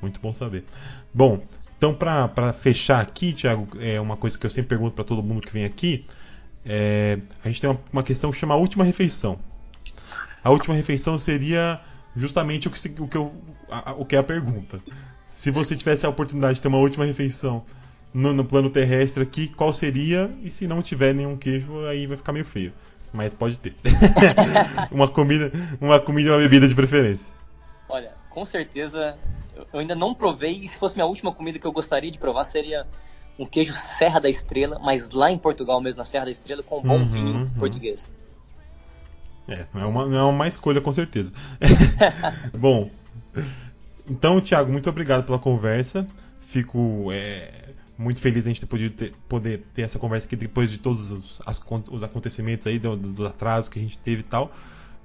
Muito 0.02 0.20
bom 0.20 0.34
saber. 0.34 0.64
Bom, 1.14 1.40
então 1.78 1.94
para 1.94 2.52
fechar 2.52 3.00
aqui, 3.00 3.32
Thiago, 3.32 3.68
é 3.78 4.00
uma 4.00 4.16
coisa 4.16 4.36
que 4.36 4.44
eu 4.44 4.50
sempre 4.50 4.70
pergunto 4.70 4.94
para 4.94 5.04
todo 5.04 5.22
mundo 5.22 5.42
que 5.42 5.52
vem 5.52 5.64
aqui. 5.64 6.04
É, 6.66 7.20
a 7.44 7.48
gente 7.48 7.60
tem 7.60 7.70
uma, 7.70 7.80
uma 7.92 8.02
questão 8.02 8.32
que 8.32 8.36
chama 8.36 8.54
a 8.54 8.56
última 8.56 8.82
refeição. 8.82 9.38
A 10.42 10.50
última 10.50 10.74
refeição 10.74 11.18
seria 11.18 11.80
justamente 12.16 12.66
o 12.66 12.70
que, 12.70 13.00
o 13.00 13.06
que, 13.06 13.16
eu, 13.16 13.32
a, 13.70 13.92
o 13.92 14.04
que 14.04 14.16
é 14.16 14.18
a 14.18 14.22
pergunta. 14.22 14.80
Se 15.24 15.50
você 15.50 15.76
tivesse 15.76 16.04
a 16.04 16.08
oportunidade 16.08 16.56
de 16.56 16.62
ter 16.62 16.68
uma 16.68 16.78
última 16.78 17.04
refeição 17.04 17.64
no, 18.12 18.32
no, 18.32 18.44
plano 18.44 18.68
terrestre 18.68 19.22
aqui, 19.22 19.48
qual 19.48 19.72
seria? 19.72 20.30
E 20.42 20.50
se 20.50 20.66
não 20.66 20.82
tiver 20.82 21.14
nenhum 21.14 21.36
queijo, 21.36 21.86
aí 21.86 22.06
vai 22.06 22.16
ficar 22.16 22.32
meio 22.32 22.44
feio. 22.44 22.72
Mas 23.12 23.34
pode 23.34 23.58
ter. 23.58 23.74
uma 24.90 25.08
comida, 25.08 25.50
uma 25.80 25.98
comida 25.98 26.28
e 26.28 26.32
uma 26.32 26.38
bebida 26.38 26.68
de 26.68 26.74
preferência. 26.74 27.32
Olha, 27.88 28.12
com 28.30 28.44
certeza 28.44 29.18
eu 29.72 29.80
ainda 29.80 29.94
não 29.94 30.14
provei 30.14 30.52
e 30.52 30.68
se 30.68 30.76
fosse 30.76 30.96
minha 30.96 31.06
última 31.06 31.32
comida 31.32 31.58
que 31.58 31.66
eu 31.66 31.72
gostaria 31.72 32.10
de 32.10 32.18
provar 32.18 32.44
seria 32.44 32.86
um 33.38 33.46
queijo 33.46 33.72
Serra 33.74 34.20
da 34.20 34.28
Estrela, 34.28 34.78
mas 34.78 35.10
lá 35.10 35.30
em 35.30 35.38
Portugal 35.38 35.80
mesmo 35.80 35.98
na 35.98 36.04
Serra 36.04 36.26
da 36.26 36.30
Estrela 36.30 36.62
com 36.62 36.78
um 36.78 36.82
bom 36.82 36.98
uhum, 36.98 37.06
vinho 37.06 37.34
uhum. 37.36 37.50
português. 37.58 38.12
É, 39.48 39.66
não 39.74 39.82
é, 39.82 39.86
uma, 39.86 40.18
é 40.18 40.22
uma 40.22 40.46
escolha 40.46 40.80
com 40.80 40.92
certeza. 40.92 41.32
Bom, 42.56 42.88
então, 44.08 44.40
Thiago, 44.40 44.70
muito 44.70 44.88
obrigado 44.88 45.24
pela 45.24 45.38
conversa. 45.38 46.06
Fico 46.40 47.08
é, 47.10 47.50
muito 48.00 48.18
feliz 48.18 48.46
a 48.46 48.48
gente 48.48 48.64
ter 48.64 48.90
ter, 48.90 49.14
poder 49.28 49.62
ter 49.74 49.82
essa 49.82 49.98
conversa 49.98 50.26
aqui 50.26 50.34
depois 50.34 50.70
de 50.70 50.78
todos 50.78 51.10
os, 51.10 51.42
as, 51.44 51.62
os 51.90 52.02
acontecimentos 52.02 52.66
aí, 52.66 52.78
dos, 52.78 52.96
dos 52.96 53.26
atrasos 53.26 53.68
que 53.68 53.78
a 53.78 53.82
gente 53.82 53.98
teve 53.98 54.22
e 54.22 54.24
tal. 54.24 54.50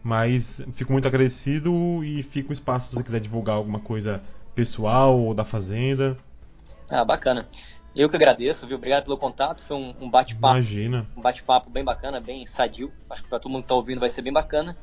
Mas 0.02 0.62
fico 0.72 0.94
muito 0.94 1.06
agradecido 1.06 2.04
e 2.04 2.24
fico 2.24 2.52
um 2.52 2.54
espaço 2.54 2.90
se 2.90 2.96
você 2.96 3.04
quiser 3.04 3.20
divulgar 3.20 3.58
alguma 3.58 3.80
coisa 3.80 4.24
pessoal 4.54 5.20
ou 5.20 5.34
da 5.34 5.44
Fazenda. 5.44 6.18
Ah, 6.90 7.04
bacana. 7.04 7.48
Eu 7.94 8.10
que 8.10 8.16
agradeço, 8.16 8.66
viu? 8.66 8.78
Obrigado 8.78 9.04
pelo 9.04 9.18
contato. 9.18 9.62
Foi 9.64 9.76
um, 9.76 9.94
um 10.00 10.10
bate-papo. 10.10 10.54
Imagina. 10.54 11.06
Um 11.18 11.22
bate-papo 11.22 11.70
bem 11.70 11.84
bacana, 11.84 12.22
bem 12.22 12.46
sadio. 12.46 12.92
Acho 13.10 13.24
que 13.24 13.30
para 13.30 13.40
todo 13.40 13.52
mundo 13.52 13.64
que 13.64 13.66
está 13.66 13.76
ouvindo 13.76 14.00
vai 14.00 14.10
ser 14.10 14.22
bem 14.22 14.32
bacana. 14.32 14.78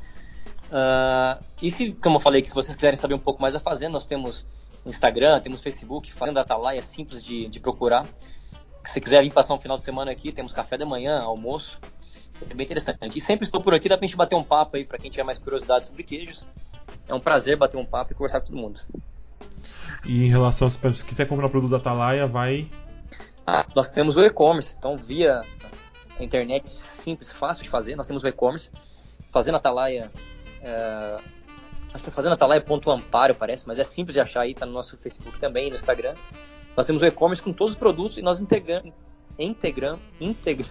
Uh, 0.69 1.43
e 1.63 1.71
se, 1.71 1.93
como 1.93 2.17
eu 2.17 2.21
falei, 2.21 2.43
que 2.43 2.49
se 2.49 2.55
vocês 2.55 2.75
quiserem 2.75 2.97
saber 2.97 3.15
um 3.15 3.19
pouco 3.19 3.41
mais 3.41 3.55
da 3.55 3.61
Fazenda, 3.61 3.93
nós 3.93 4.05
temos 4.05 4.45
Instagram, 4.87 5.41
temos 5.41 5.63
Facebook, 5.63 6.13
Fazenda 6.13 6.41
Atalaia, 6.41 6.79
é 6.79 6.83
simples 6.83 7.23
de, 7.23 7.49
de 7.49 7.61
procurar. 7.61 8.07
Se 8.85 9.01
quiser 9.01 9.23
vir 9.23 9.33
passar 9.33 9.55
um 9.55 9.61
final 9.61 9.77
de 9.77 9.85
semana 9.85 10.11
aqui, 10.11 10.33
temos 10.33 10.53
café 10.53 10.77
da 10.77 10.85
manhã, 10.85 11.21
almoço. 11.21 11.79
É 12.51 12.55
bem 12.55 12.65
interessante. 12.65 12.99
E 13.17 13.21
sempre 13.21 13.45
estou 13.45 13.61
por 13.61 13.75
aqui, 13.75 13.89
dá 13.89 13.97
pra 13.97 14.07
gente 14.07 14.17
bater 14.17 14.35
um 14.35 14.43
papo 14.43 14.77
aí, 14.77 14.85
para 14.85 14.99
quem 14.99 15.11
tiver 15.11 15.23
mais 15.23 15.39
curiosidade 15.39 15.87
sobre 15.87 16.03
queijos. 16.03 16.47
É 17.07 17.15
um 17.15 17.21
prazer 17.21 17.57
bater 17.57 17.77
um 17.77 17.85
papo 17.85 18.13
e 18.13 18.15
conversar 18.15 18.41
com 18.41 18.47
todo 18.47 18.57
mundo. 18.57 18.81
E 20.05 20.25
em 20.25 20.29
relação, 20.29 20.69
se 20.69 21.05
quiser 21.05 21.27
comprar 21.27 21.49
produto 21.49 21.71
da 21.71 21.77
Atalaia, 21.77 22.27
vai 22.27 22.69
ah, 23.47 23.67
nós 23.75 23.91
temos 23.91 24.17
o 24.17 24.25
e-commerce, 24.25 24.77
então 24.79 24.97
via 24.97 25.43
internet 26.21 26.71
simples, 26.71 27.33
fácil 27.33 27.65
de 27.65 27.69
fazer, 27.69 27.97
nós 27.97 28.07
temos 28.07 28.23
o 28.23 28.29
e-commerce. 28.29 28.71
Fazendo 29.31 29.57
Atalaia, 29.57 30.11
é, 30.63 31.17
acho 31.93 32.03
que 32.05 32.11
é 32.11 32.13
fazendo 32.13 32.33
Atalaia.amparo 32.33 33.35
parece, 33.35 33.67
mas 33.67 33.79
é 33.79 33.85
simples 33.85 34.15
de 34.15 34.21
achar 34.21 34.43
aí, 34.43 34.55
tá 34.55 34.67
no 34.67 34.73
nosso 34.73 34.97
Facebook 34.97 35.39
também, 35.39 35.71
no 35.71 35.77
Instagram. 35.77 36.15
Nós 36.77 36.87
temos 36.87 37.03
o 37.03 37.05
e-commerce 37.05 37.43
com 37.43 37.53
todos 37.53 37.75
os 37.75 37.79
produtos 37.79 38.17
e 38.17 38.23
nós 38.23 38.41
integramos, 38.41 38.93
integramos, 39.39 40.01
integra, 40.21 40.67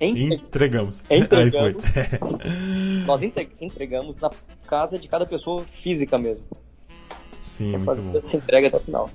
entregamos. 0.00 1.02
Entregamos. 1.10 1.84
nós 3.06 3.22
entregamos 3.22 4.16
na 4.18 4.30
casa 4.66 4.98
de 4.98 5.08
cada 5.08 5.26
pessoa 5.26 5.60
física 5.60 6.18
mesmo. 6.18 6.46
Sim, 7.42 7.76
muito 7.76 7.94
bom. 7.94 8.16
Essa 8.16 8.36
entrega 8.36 8.68
até 8.68 8.76
o 8.76 8.80
final. 8.80 9.10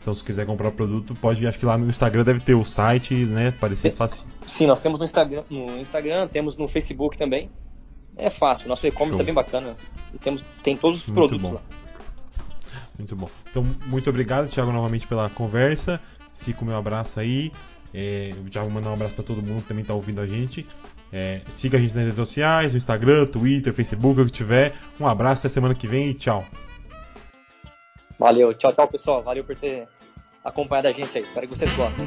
Então, 0.00 0.14
se 0.14 0.24
quiser 0.24 0.46
comprar 0.46 0.68
o 0.68 0.72
produto, 0.72 1.14
pode. 1.14 1.46
Acho 1.46 1.58
que 1.58 1.66
lá 1.66 1.76
no 1.76 1.86
Instagram 1.88 2.24
deve 2.24 2.40
ter 2.40 2.54
o 2.54 2.64
site, 2.64 3.14
né? 3.26 3.50
Parecer 3.50 3.92
fácil. 3.92 4.26
Sim, 4.46 4.66
nós 4.66 4.80
temos 4.80 4.98
no 4.98 5.04
Instagram, 5.04 5.44
no 5.50 5.78
Instagram, 5.78 6.26
temos 6.28 6.56
no 6.56 6.66
Facebook 6.68 7.18
também. 7.18 7.50
É 8.20 8.30
fácil, 8.30 8.68
nosso 8.68 8.86
e-commerce 8.86 9.20
é 9.20 9.24
bem 9.24 9.34
bacana. 9.34 9.76
E 10.12 10.18
temos, 10.18 10.42
tem 10.62 10.76
todos 10.76 11.00
os 11.00 11.06
muito 11.06 11.28
produtos 11.28 11.42
bom. 11.42 11.54
lá. 11.54 11.60
Muito 12.98 13.16
bom. 13.16 13.28
Então, 13.50 13.64
muito 13.86 14.10
obrigado, 14.10 14.48
Thiago, 14.48 14.70
novamente 14.72 15.06
pela 15.06 15.30
conversa. 15.30 16.00
Fica 16.38 16.62
o 16.62 16.64
meu 16.66 16.76
abraço 16.76 17.18
aí. 17.18 17.50
É, 17.94 18.30
o 18.44 18.48
Thiago 18.48 18.70
mandar 18.70 18.90
um 18.90 18.94
abraço 18.94 19.14
para 19.14 19.24
todo 19.24 19.42
mundo 19.42 19.62
que 19.62 19.68
também 19.68 19.82
está 19.82 19.94
ouvindo 19.94 20.20
a 20.20 20.26
gente. 20.26 20.66
É, 21.12 21.40
siga 21.46 21.78
a 21.78 21.80
gente 21.80 21.94
nas 21.94 22.04
redes 22.04 22.16
sociais, 22.16 22.72
no 22.72 22.78
Instagram, 22.78 23.26
Twitter, 23.26 23.72
Facebook, 23.72 24.20
o 24.20 24.26
que 24.26 24.30
tiver. 24.30 24.74
Um 24.98 25.06
abraço, 25.06 25.46
até 25.46 25.52
semana 25.52 25.74
que 25.74 25.86
vem 25.86 26.10
e 26.10 26.14
tchau. 26.14 26.44
Valeu, 28.18 28.52
tchau, 28.54 28.72
tchau, 28.72 28.86
pessoal. 28.86 29.22
Valeu 29.22 29.42
por 29.42 29.56
ter 29.56 29.88
acompanhado 30.44 30.88
a 30.88 30.92
gente 30.92 31.16
aí. 31.16 31.24
Espero 31.24 31.48
que 31.48 31.56
vocês 31.56 31.72
gostem. 31.72 32.06